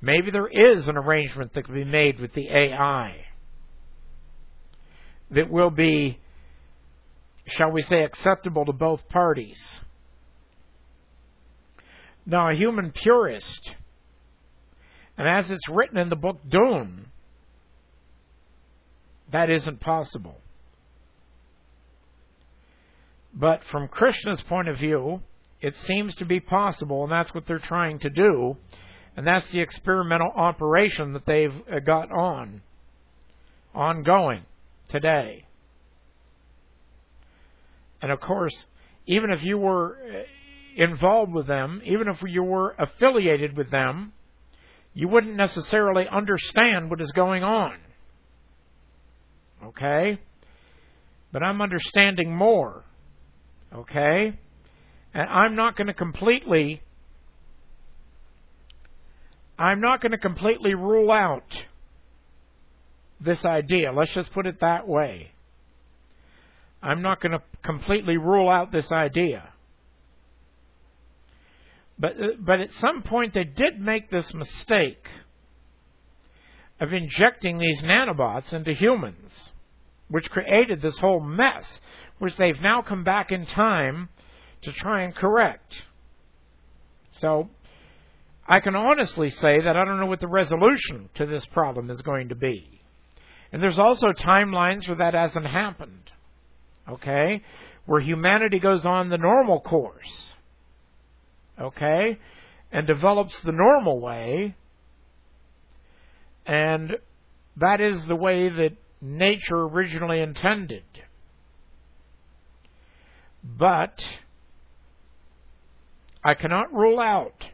[0.00, 3.24] Maybe there is an arrangement that can be made with the AI
[5.30, 6.18] that will be,
[7.50, 9.80] shall we say, acceptable to both parties.
[12.26, 13.74] Now, a human purist,
[15.16, 17.06] and as it's written in the book Dune,
[19.32, 20.36] that isn't possible.
[23.34, 25.22] But from Krishna's point of view,
[25.60, 28.56] it seems to be possible, and that's what they're trying to do.
[29.16, 32.62] And that's the experimental operation that they've uh, got on,
[33.74, 34.42] ongoing
[34.88, 35.47] today.
[38.00, 38.66] And of course,
[39.06, 44.12] even if you were uh, involved with them, even if you were affiliated with them,
[44.94, 47.76] you wouldn't necessarily understand what is going on.
[49.64, 50.18] Okay?
[51.32, 52.84] But I'm understanding more.
[53.74, 54.38] Okay?
[55.14, 56.82] And I'm not going to completely
[59.58, 61.58] I'm not going to completely rule out
[63.20, 63.92] this idea.
[63.92, 65.32] Let's just put it that way.
[66.82, 69.52] I'm not going to completely rule out this idea.
[71.98, 75.04] But uh, but at some point they did make this mistake
[76.80, 79.50] of injecting these nanobots into humans,
[80.08, 81.80] which created this whole mess,
[82.18, 84.08] which they've now come back in time
[84.62, 85.74] to try and correct.
[87.10, 87.48] So
[88.46, 92.00] I can honestly say that I don't know what the resolution to this problem is
[92.02, 92.80] going to be.
[93.50, 96.12] And there's also timelines where that hasn't happened.
[96.88, 97.42] Okay?
[97.86, 100.32] Where humanity goes on the normal course.
[101.60, 102.18] Okay?
[102.72, 104.54] And develops the normal way.
[106.46, 106.96] And
[107.56, 110.84] that is the way that nature originally intended.
[113.42, 114.02] But
[116.24, 117.46] I cannot rule out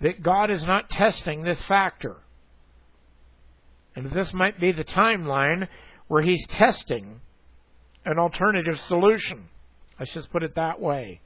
[0.00, 2.16] that God is not testing this factor.
[3.94, 5.68] And this might be the timeline
[6.08, 7.20] where He's testing
[8.04, 9.48] an alternative solution.
[9.98, 11.20] Let's just put it that way.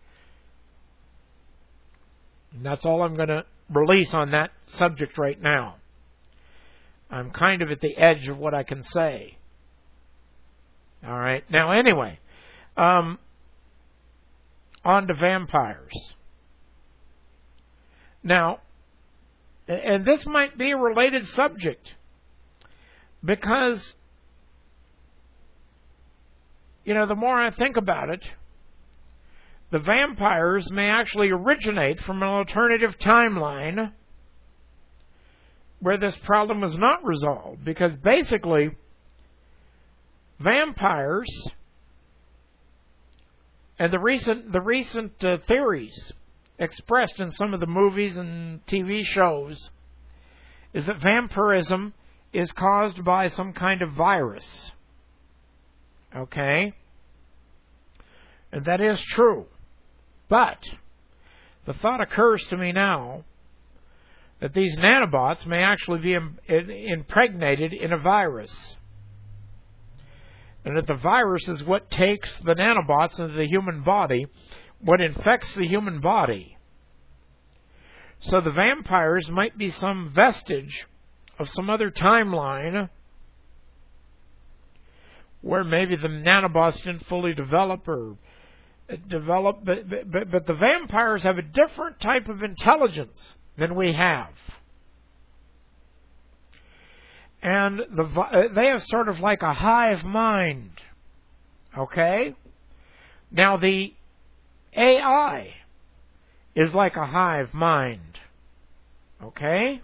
[2.53, 5.77] And that's all I'm going to release on that subject right now.
[7.11, 9.37] I'm kind of at the edge of what I can say.
[11.07, 11.45] All right.
[11.51, 12.19] Now, anyway,
[12.77, 13.19] um,
[14.85, 16.15] on to vampires.
[18.23, 18.61] Now,
[19.69, 21.93] and this might be a related subject
[23.25, 23.95] because,
[26.85, 28.25] you know, the more I think about it,
[29.71, 33.93] the vampires may actually originate from an alternative timeline
[35.81, 37.65] where this problem is not resolved.
[37.65, 38.71] Because basically,
[40.39, 41.29] vampires
[43.79, 46.13] and the recent the recent uh, theories
[46.59, 49.71] expressed in some of the movies and TV shows
[50.73, 51.93] is that vampirism
[52.33, 54.73] is caused by some kind of virus.
[56.15, 56.73] Okay?
[58.53, 59.47] And that is true.
[60.29, 60.63] But
[61.67, 63.25] the thought occurs to me now
[64.41, 66.17] that these nanobots may actually be
[66.87, 68.77] impregnated in a virus.
[70.65, 74.27] And that the virus is what takes the nanobots into the human body
[74.85, 76.57] what infects the human body.
[78.21, 80.87] So the vampires might be some vestige
[81.39, 82.89] of some other timeline
[85.45, 88.17] where maybe the nanobots didn't fully develop or
[88.89, 93.93] uh, develop, but, but, but the vampires have a different type of intelligence than we
[93.93, 94.33] have.
[97.43, 100.71] And the, uh, they have sort of like a hive mind.
[101.77, 102.35] Okay?
[103.31, 103.93] Now, the
[104.75, 105.53] AI
[106.57, 108.19] is like a hive mind.
[109.23, 109.83] Okay?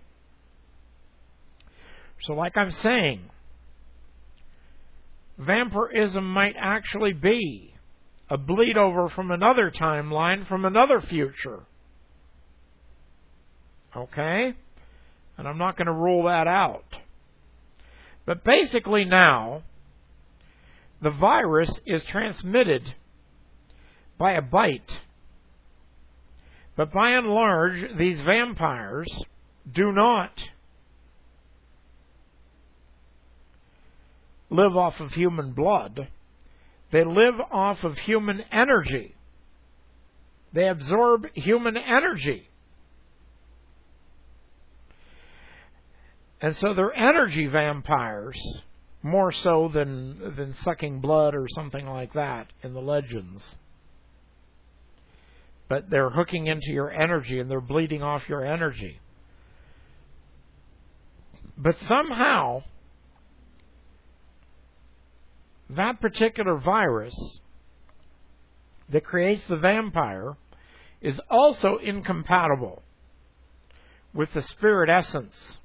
[2.22, 3.20] So, like I'm saying,
[5.40, 7.74] vampirism might actually be
[8.28, 11.60] a bleed over from another timeline, from another future.
[13.96, 14.54] Okay?
[15.36, 16.98] And I'm not going to rule that out.
[18.26, 19.62] But basically, now,
[21.02, 22.94] the virus is transmitted
[24.18, 25.00] by a bite.
[26.76, 29.08] But by and large, these vampires
[29.70, 30.30] do not
[34.50, 36.08] live off of human blood.
[36.92, 39.14] They live off of human energy.
[40.52, 42.48] They absorb human energy.
[46.40, 48.38] And so they're energy vampires
[49.02, 53.56] more so than than sucking blood or something like that in the legends.
[55.68, 58.98] But they're hooking into your energy and they're bleeding off your energy.
[61.56, 62.62] But somehow
[65.76, 67.14] that particular virus
[68.88, 70.36] that creates the vampire
[71.00, 72.82] is also incompatible
[74.12, 75.58] with the spirit essence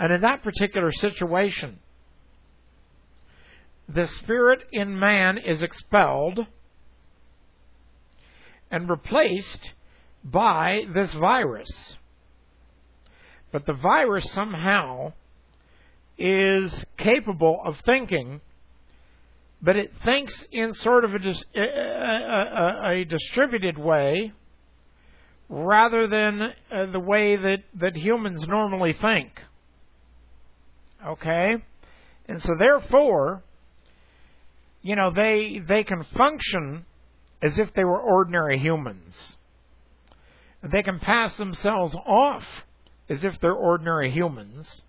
[0.00, 1.78] and in that particular situation,
[3.86, 6.46] the spirit in man is expelled
[8.70, 9.72] and replaced
[10.24, 11.98] by this virus.
[13.52, 15.12] But the virus somehow
[16.20, 18.40] is capable of thinking,
[19.62, 24.32] but it thinks in sort of a, a, a, a distributed way
[25.48, 29.28] rather than uh, the way that, that humans normally think.
[31.04, 31.54] Okay?
[32.28, 33.42] And so therefore,
[34.82, 36.84] you know, they they can function
[37.42, 39.36] as if they were ordinary humans.
[40.62, 42.44] They can pass themselves off
[43.08, 44.82] as if they're ordinary humans.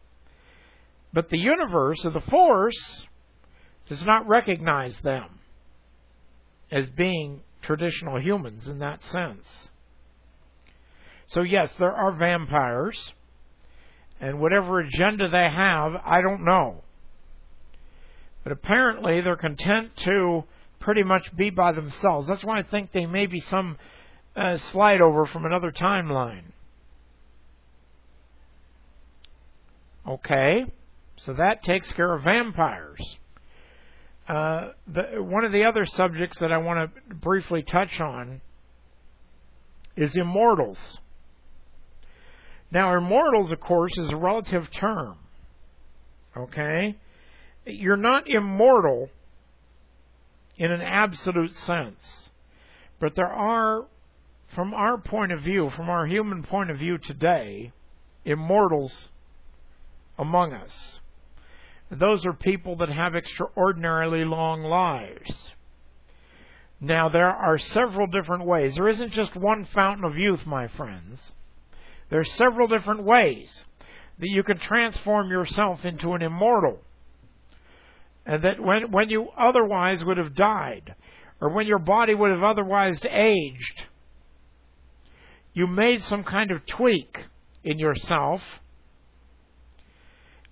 [1.14, 3.08] But the universe or the force
[3.88, 5.40] does not recognize them
[6.72, 9.70] as being traditional humans in that sense.
[11.28, 13.14] So, yes, there are vampires.
[14.20, 16.84] And whatever agenda they have, I don't know.
[18.44, 20.44] But apparently they're content to
[20.80, 22.28] pretty much be by themselves.
[22.28, 23.78] That's why I think they may be some
[24.36, 26.44] uh, slide over from another timeline.
[30.08, 30.66] Okay,
[31.18, 33.18] so that takes care of vampires.
[34.28, 38.42] Uh, the, one of the other subjects that I want to briefly touch on
[39.96, 41.00] is immortals.
[42.72, 45.18] Now, immortals, of course, is a relative term.
[46.36, 46.96] Okay?
[47.66, 49.10] You're not immortal
[50.58, 52.30] in an absolute sense.
[53.00, 53.88] But there are,
[54.56, 57.74] from our point of view, from our human point of view today,
[58.24, 59.10] immortals
[60.18, 61.01] among us.
[61.92, 65.52] Those are people that have extraordinarily long lives.
[66.80, 68.76] Now, there are several different ways.
[68.76, 71.34] There isn't just one fountain of youth, my friends.
[72.10, 73.66] There are several different ways
[74.20, 76.80] that you can transform yourself into an immortal.
[78.26, 80.96] And that when, when you otherwise would have died,
[81.42, 83.88] or when your body would have otherwise aged,
[85.54, 87.26] you made some kind of tweak
[87.64, 88.42] in yourself,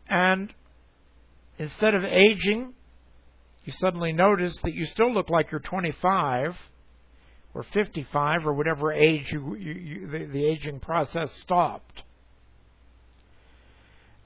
[0.10, 0.53] and
[1.60, 2.73] instead of aging,
[3.65, 6.56] you suddenly notice that you still look like you're 25
[7.53, 12.03] or 55 or whatever age you, you, you the, the aging process stopped.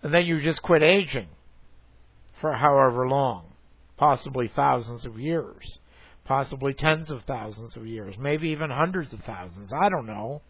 [0.04, 1.28] And then you just quit aging
[2.40, 3.46] for however long,
[3.98, 5.80] possibly thousands of years,
[6.26, 9.72] possibly tens of thousands of years, maybe even hundreds of thousands.
[9.74, 10.42] I don't know.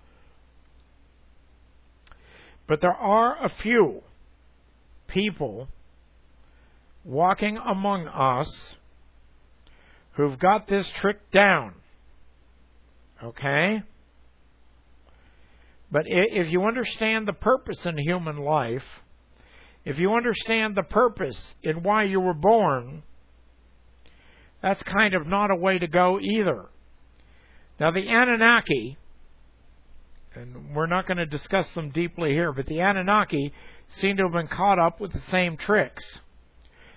[2.67, 4.01] But there are a few
[5.07, 5.67] people
[7.03, 8.75] walking among us
[10.13, 11.73] who've got this trick down.
[13.23, 13.81] Okay?
[15.91, 18.83] But if you understand the purpose in human life,
[19.85, 23.03] if you understand the purpose in why you were born,
[24.61, 26.65] that's kind of not a way to go either.
[27.79, 28.97] Now, the Anunnaki,
[30.35, 33.53] and we're not going to discuss them deeply here, but the Anunnaki
[33.89, 36.19] seem to have been caught up with the same tricks,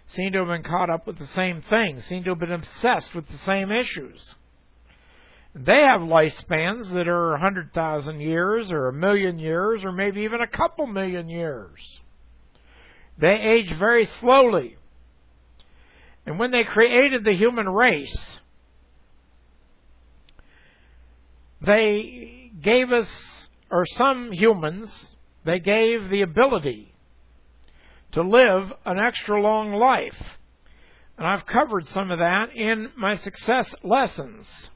[0.09, 3.15] seem to have been caught up with the same things, seem to have been obsessed
[3.15, 4.35] with the same issues.
[5.55, 10.47] They have lifespans that are 100,000 years or a million years or maybe even a
[10.47, 12.01] couple million years.
[13.19, 14.77] They age very slowly.
[16.27, 18.39] And when they created the human race,
[21.65, 23.09] they gave us,
[23.71, 25.15] or some humans,
[25.45, 26.93] they gave the ability
[28.17, 30.17] to live an extra long life.
[31.19, 34.71] And I've covered some of that in my success lessons.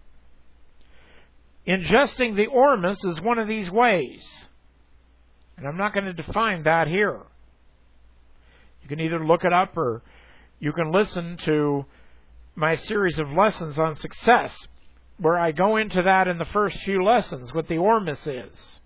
[1.67, 4.47] Ingesting the ormus is one of these ways.
[5.57, 7.19] And I'm not going to define that here.
[8.83, 10.03] You can either look it up or
[10.59, 11.87] you can listen to
[12.55, 14.55] my series of lessons on success,
[15.17, 18.81] where I go into that in the first few lessons, what the ormus is.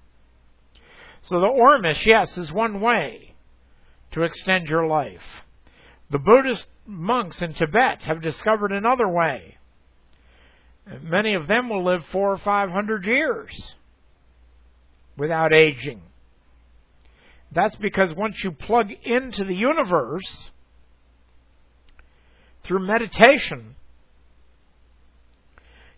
[1.22, 3.33] So the ormus, yes, is one way
[4.14, 5.22] to extend your life.
[6.10, 9.56] The Buddhist monks in Tibet have discovered another way.
[11.02, 13.74] Many of them will live four or five hundred years
[15.16, 16.02] without aging.
[17.50, 20.50] That's because once you plug into the universe
[22.62, 23.74] through meditation,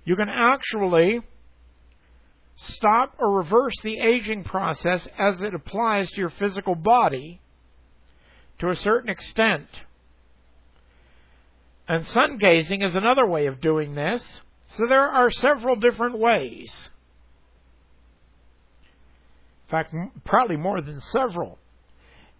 [0.05, 1.21] you can actually
[2.55, 7.41] stop or reverse the aging process as it applies to your physical body
[8.59, 9.67] to a certain extent.
[11.89, 14.41] And sun gazing is another way of doing this.
[14.77, 16.89] So there are several different ways.
[19.67, 21.59] In fact, probably more than several,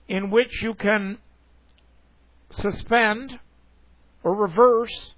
[0.09, 1.19] in which you can
[2.51, 3.39] suspend
[4.23, 5.15] or reverse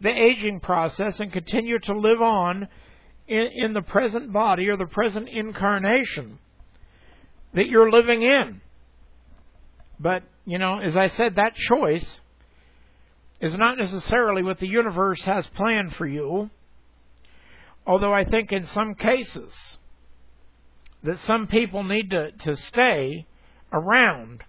[0.00, 2.68] the aging process and continue to live on
[3.28, 6.38] in, in the present body or the present incarnation
[7.52, 8.60] that you're living in.
[10.00, 12.20] But, you know, as I said, that choice
[13.40, 16.50] is not necessarily what the universe has planned for you.
[17.86, 19.78] Although I think in some cases
[21.02, 23.26] that some people need to, to stay
[23.72, 24.42] around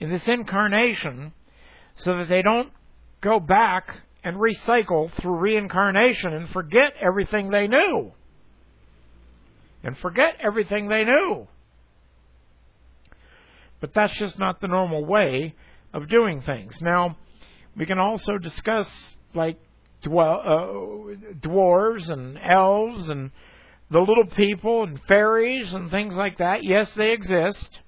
[0.00, 1.32] in this incarnation
[1.96, 2.72] so that they don't
[3.20, 3.88] go back
[4.24, 8.12] and recycle through reincarnation and forget everything they knew.
[9.84, 11.48] And forget everything they knew.
[13.82, 15.54] But that's just not the normal way
[15.92, 16.78] of doing things.
[16.80, 17.18] Now,
[17.76, 18.88] we can also discuss
[19.34, 19.58] like
[20.06, 20.08] uh,
[21.40, 23.32] dwarves and elves and
[23.90, 26.60] the little people and fairies and things like that.
[26.62, 27.80] Yes, they exist.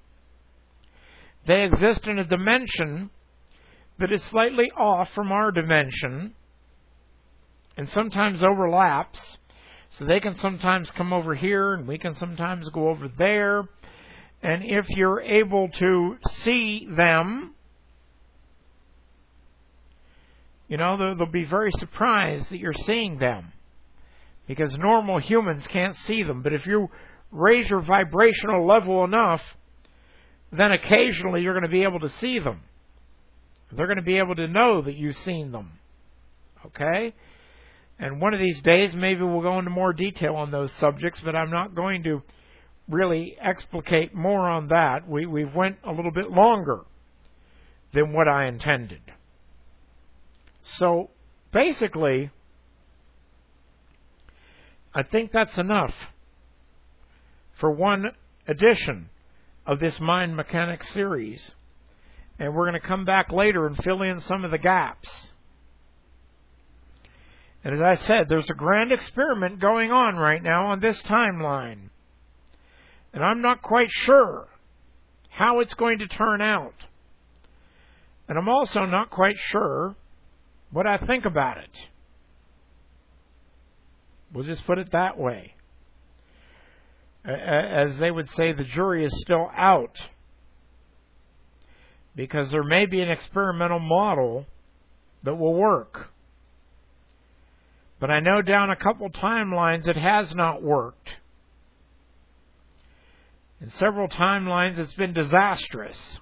[1.47, 3.09] They exist in a dimension
[3.97, 6.35] that is slightly off from our dimension
[7.77, 9.37] and sometimes overlaps.
[9.91, 13.63] So they can sometimes come over here and we can sometimes go over there.
[14.45, 17.55] And if you're able to see them,
[20.67, 23.53] you know, they'll, they'll be very surprised that you're seeing them.
[24.47, 26.43] Because normal humans can't see them.
[26.43, 26.89] But if you
[27.31, 29.41] raise your vibrational level enough,
[30.51, 32.61] then occasionally you're going to be able to see them.
[33.71, 35.79] They're going to be able to know that you've seen them.
[36.67, 37.15] Okay?
[37.97, 41.35] And one of these days, maybe we'll go into more detail on those subjects, but
[41.35, 42.21] I'm not going to
[42.89, 45.07] really explicate more on that.
[45.07, 46.81] We we went a little bit longer
[47.93, 49.01] than what I intended.
[50.61, 51.09] So
[51.51, 52.31] basically,
[54.93, 55.93] I think that's enough
[57.59, 58.11] for one
[58.47, 59.09] edition
[59.65, 61.51] of this Mind Mechanix series.
[62.37, 65.31] And we're going to come back later and fill in some of the gaps.
[67.63, 71.89] And as I said, there's a grand experiment going on right now on this timeline.
[73.15, 74.49] And I'm not quite sure
[75.29, 76.73] how it's going to turn out.
[78.27, 79.95] And I'm also not quite sure
[80.69, 81.77] what I think about it.
[84.33, 85.53] We'll just put it that way.
[87.23, 89.97] As they would say, the jury is still out
[92.17, 94.45] because there may be an experimental model
[95.23, 96.09] that will work.
[98.01, 101.11] But I know down a couple timelines it has not worked.
[103.61, 106.19] In several timelines it's been disastrous.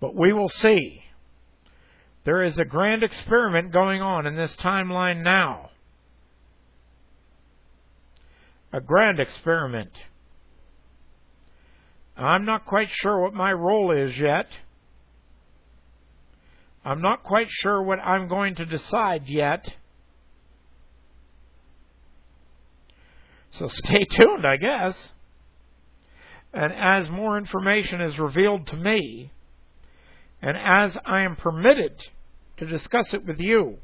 [0.00, 1.02] But we will see.
[2.24, 5.70] There is a grand experiment going on in this timeline now.
[8.72, 9.90] A grand experiment.
[12.16, 14.46] I'm not quite sure what my role is yet.
[16.84, 19.72] I'm not quite sure what I'm going to decide yet.
[23.52, 25.12] So stay tuned, I guess.
[26.52, 29.30] And as more information is revealed to me,
[30.40, 31.92] and as I am permitted
[32.58, 33.78] to discuss it with you,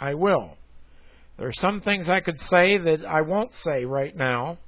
[0.00, 0.56] I will.
[1.38, 4.58] There are some things I could say that I won't say right now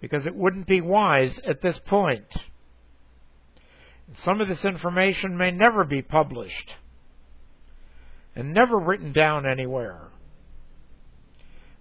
[0.00, 2.26] because it wouldn't be wise at this point.
[4.14, 6.74] Some of this information may never be published
[8.34, 10.08] and never written down anywhere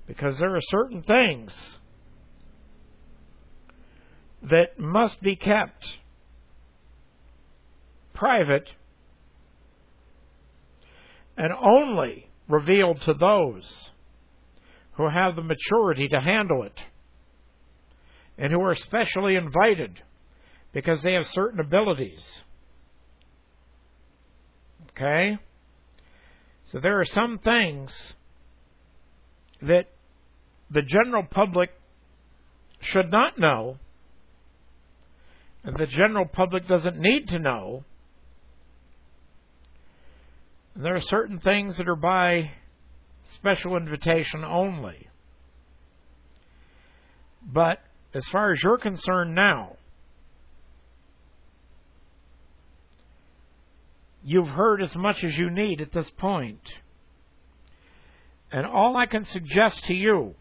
[0.07, 1.77] because there are certain things
[4.49, 5.85] that must be kept
[8.13, 8.69] private
[11.35, 13.89] and only revealed to those
[14.93, 16.79] who have the maturity to handle it
[18.37, 20.01] and who are specially invited
[20.73, 22.41] because they have certain abilities.
[24.91, 25.37] Okay?
[26.65, 28.13] So there are some things
[29.61, 29.87] that
[30.69, 31.69] the general public
[32.81, 33.77] should not know,
[35.63, 37.83] and the general public doesn't need to know.
[40.75, 42.51] And there are certain things that are by
[43.29, 45.07] special invitation only.
[47.41, 47.79] But
[48.13, 49.77] as far as you're concerned now,
[54.23, 56.61] you've heard as much as you need at this point.
[58.51, 60.35] And all I can suggest to you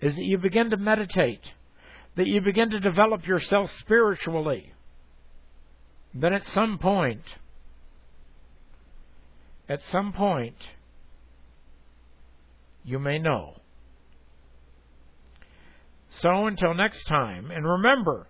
[0.00, 1.52] is that you begin to meditate,
[2.16, 4.72] that you begin to develop yourself spiritually.
[6.14, 7.22] Then at some point,
[9.68, 10.56] at some point,
[12.84, 13.56] you may know.
[16.08, 18.28] So until next time, and remember,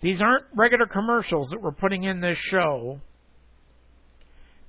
[0.00, 3.00] these aren't regular commercials that we're putting in this show.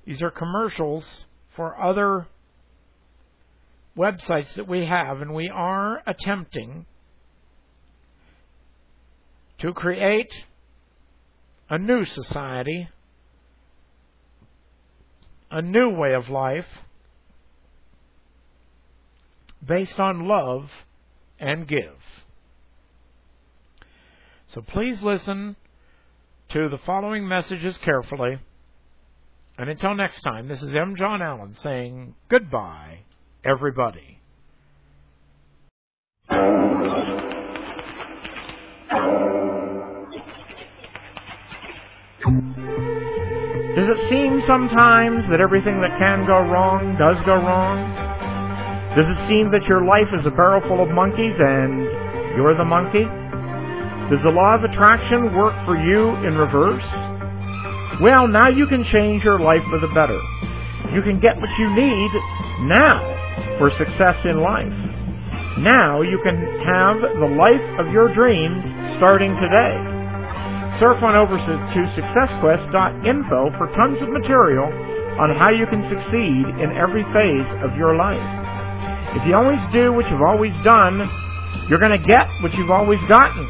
[0.04, 2.26] These are commercials for other
[4.00, 6.86] websites that we have, and we are attempting
[9.58, 10.32] to create
[11.68, 12.88] a new society,
[15.50, 16.66] a new way of life
[19.64, 20.70] based on love
[21.38, 21.98] and give.
[24.46, 25.56] So please listen
[26.48, 28.38] to the following messages carefully.
[29.58, 30.96] And until next time, this is M.
[30.96, 33.00] John Allen saying goodbye,
[33.44, 34.18] everybody.
[43.70, 47.80] Does it seem sometimes that everything that can go wrong does go wrong?
[48.92, 51.86] Does it seem that your life is a barrel full of monkeys and
[52.36, 53.06] you're the monkey?
[54.10, 56.82] Does the law of attraction work for you in reverse?
[58.02, 60.18] Well, now you can change your life for the better.
[60.92, 62.10] You can get what you need
[62.66, 63.19] now
[63.58, 64.72] for success in life.
[65.60, 68.64] Now you can have the life of your dreams
[68.96, 69.76] starting today.
[70.80, 74.64] Surf on over to successquest.info for tons of material
[75.20, 78.24] on how you can succeed in every phase of your life.
[79.20, 81.04] If you always do what you've always done,
[81.68, 83.44] you're going to get what you've always gotten.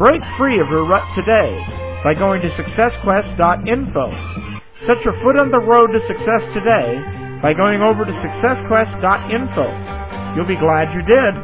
[0.00, 1.52] Break free of your rut today
[2.00, 4.04] by going to successquest.info.
[4.86, 10.34] Set your foot on the road to success today by going over to successquest.info.
[10.34, 11.34] You'll be glad you did.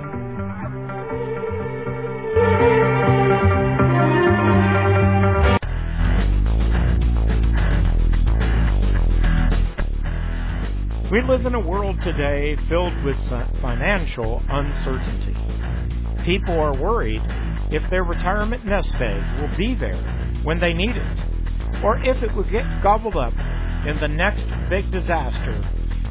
[11.12, 13.16] We live in a world today filled with
[13.62, 15.36] financial uncertainty.
[16.24, 17.22] People are worried
[17.70, 20.02] if their retirement nest egg will be there
[20.42, 21.20] when they need it,
[21.84, 23.34] or if it will get gobbled up
[23.86, 25.62] in the next big disaster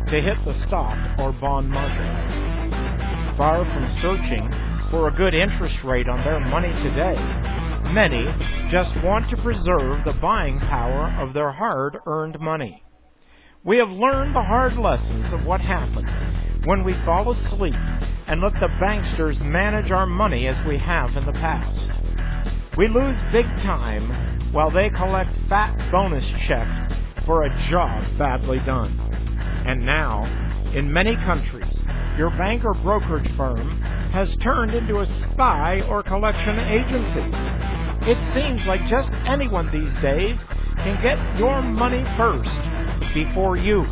[0.08, 3.38] to hit the stock or bond markets.
[3.38, 4.50] Far from searching
[4.92, 7.16] for a good interest rate on their money today,
[7.92, 8.26] many
[8.70, 12.84] just want to preserve the buying power of their hard earned money.
[13.64, 17.76] We have learned the hard lessons of what happens when we fall asleep
[18.28, 21.92] and let the banksters manage our money as we have in the past.
[22.78, 26.78] We lose big time while they collect fat bonus checks
[27.26, 29.13] for a job badly done.
[29.66, 30.24] And now,
[30.74, 31.82] in many countries,
[32.18, 33.82] your bank or brokerage firm
[34.12, 37.24] has turned into a spy or collection agency.
[38.06, 40.44] It seems like just anyone these days
[40.78, 42.62] can get your money first
[43.14, 43.84] before you,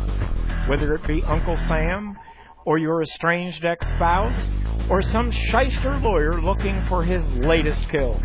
[0.68, 2.18] whether it be Uncle Sam
[2.66, 4.50] or your estranged ex spouse
[4.90, 8.20] or some shyster lawyer looking for his latest kill.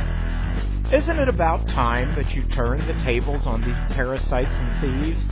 [0.94, 5.28] Isn't it about time that you turn the tables on these parasites and thieves?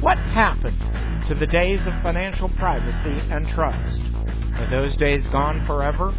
[0.00, 0.78] What happened
[1.26, 4.00] to the days of financial privacy and trust?
[4.54, 6.14] Are those days gone forever?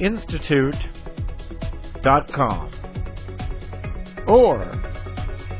[0.00, 2.70] institute.com.
[4.26, 4.64] Or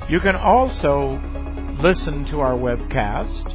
[0.08, 1.20] you can also
[1.82, 3.52] listen to our webcast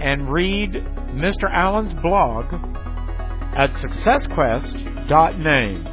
[0.00, 0.72] and read
[1.14, 1.44] Mr.
[1.52, 2.46] Allen's blog
[3.56, 5.84] at successquest.name.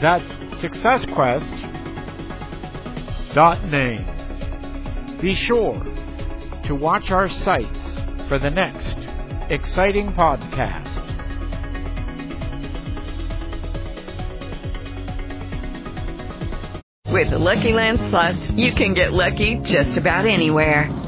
[0.00, 0.30] That's
[0.62, 1.77] successquest.name.
[5.20, 5.80] Be sure
[6.64, 8.98] to watch our sites for the next
[9.48, 11.06] exciting podcast.
[17.12, 21.07] With the Lucky Land Slots, you can get lucky just about anywhere.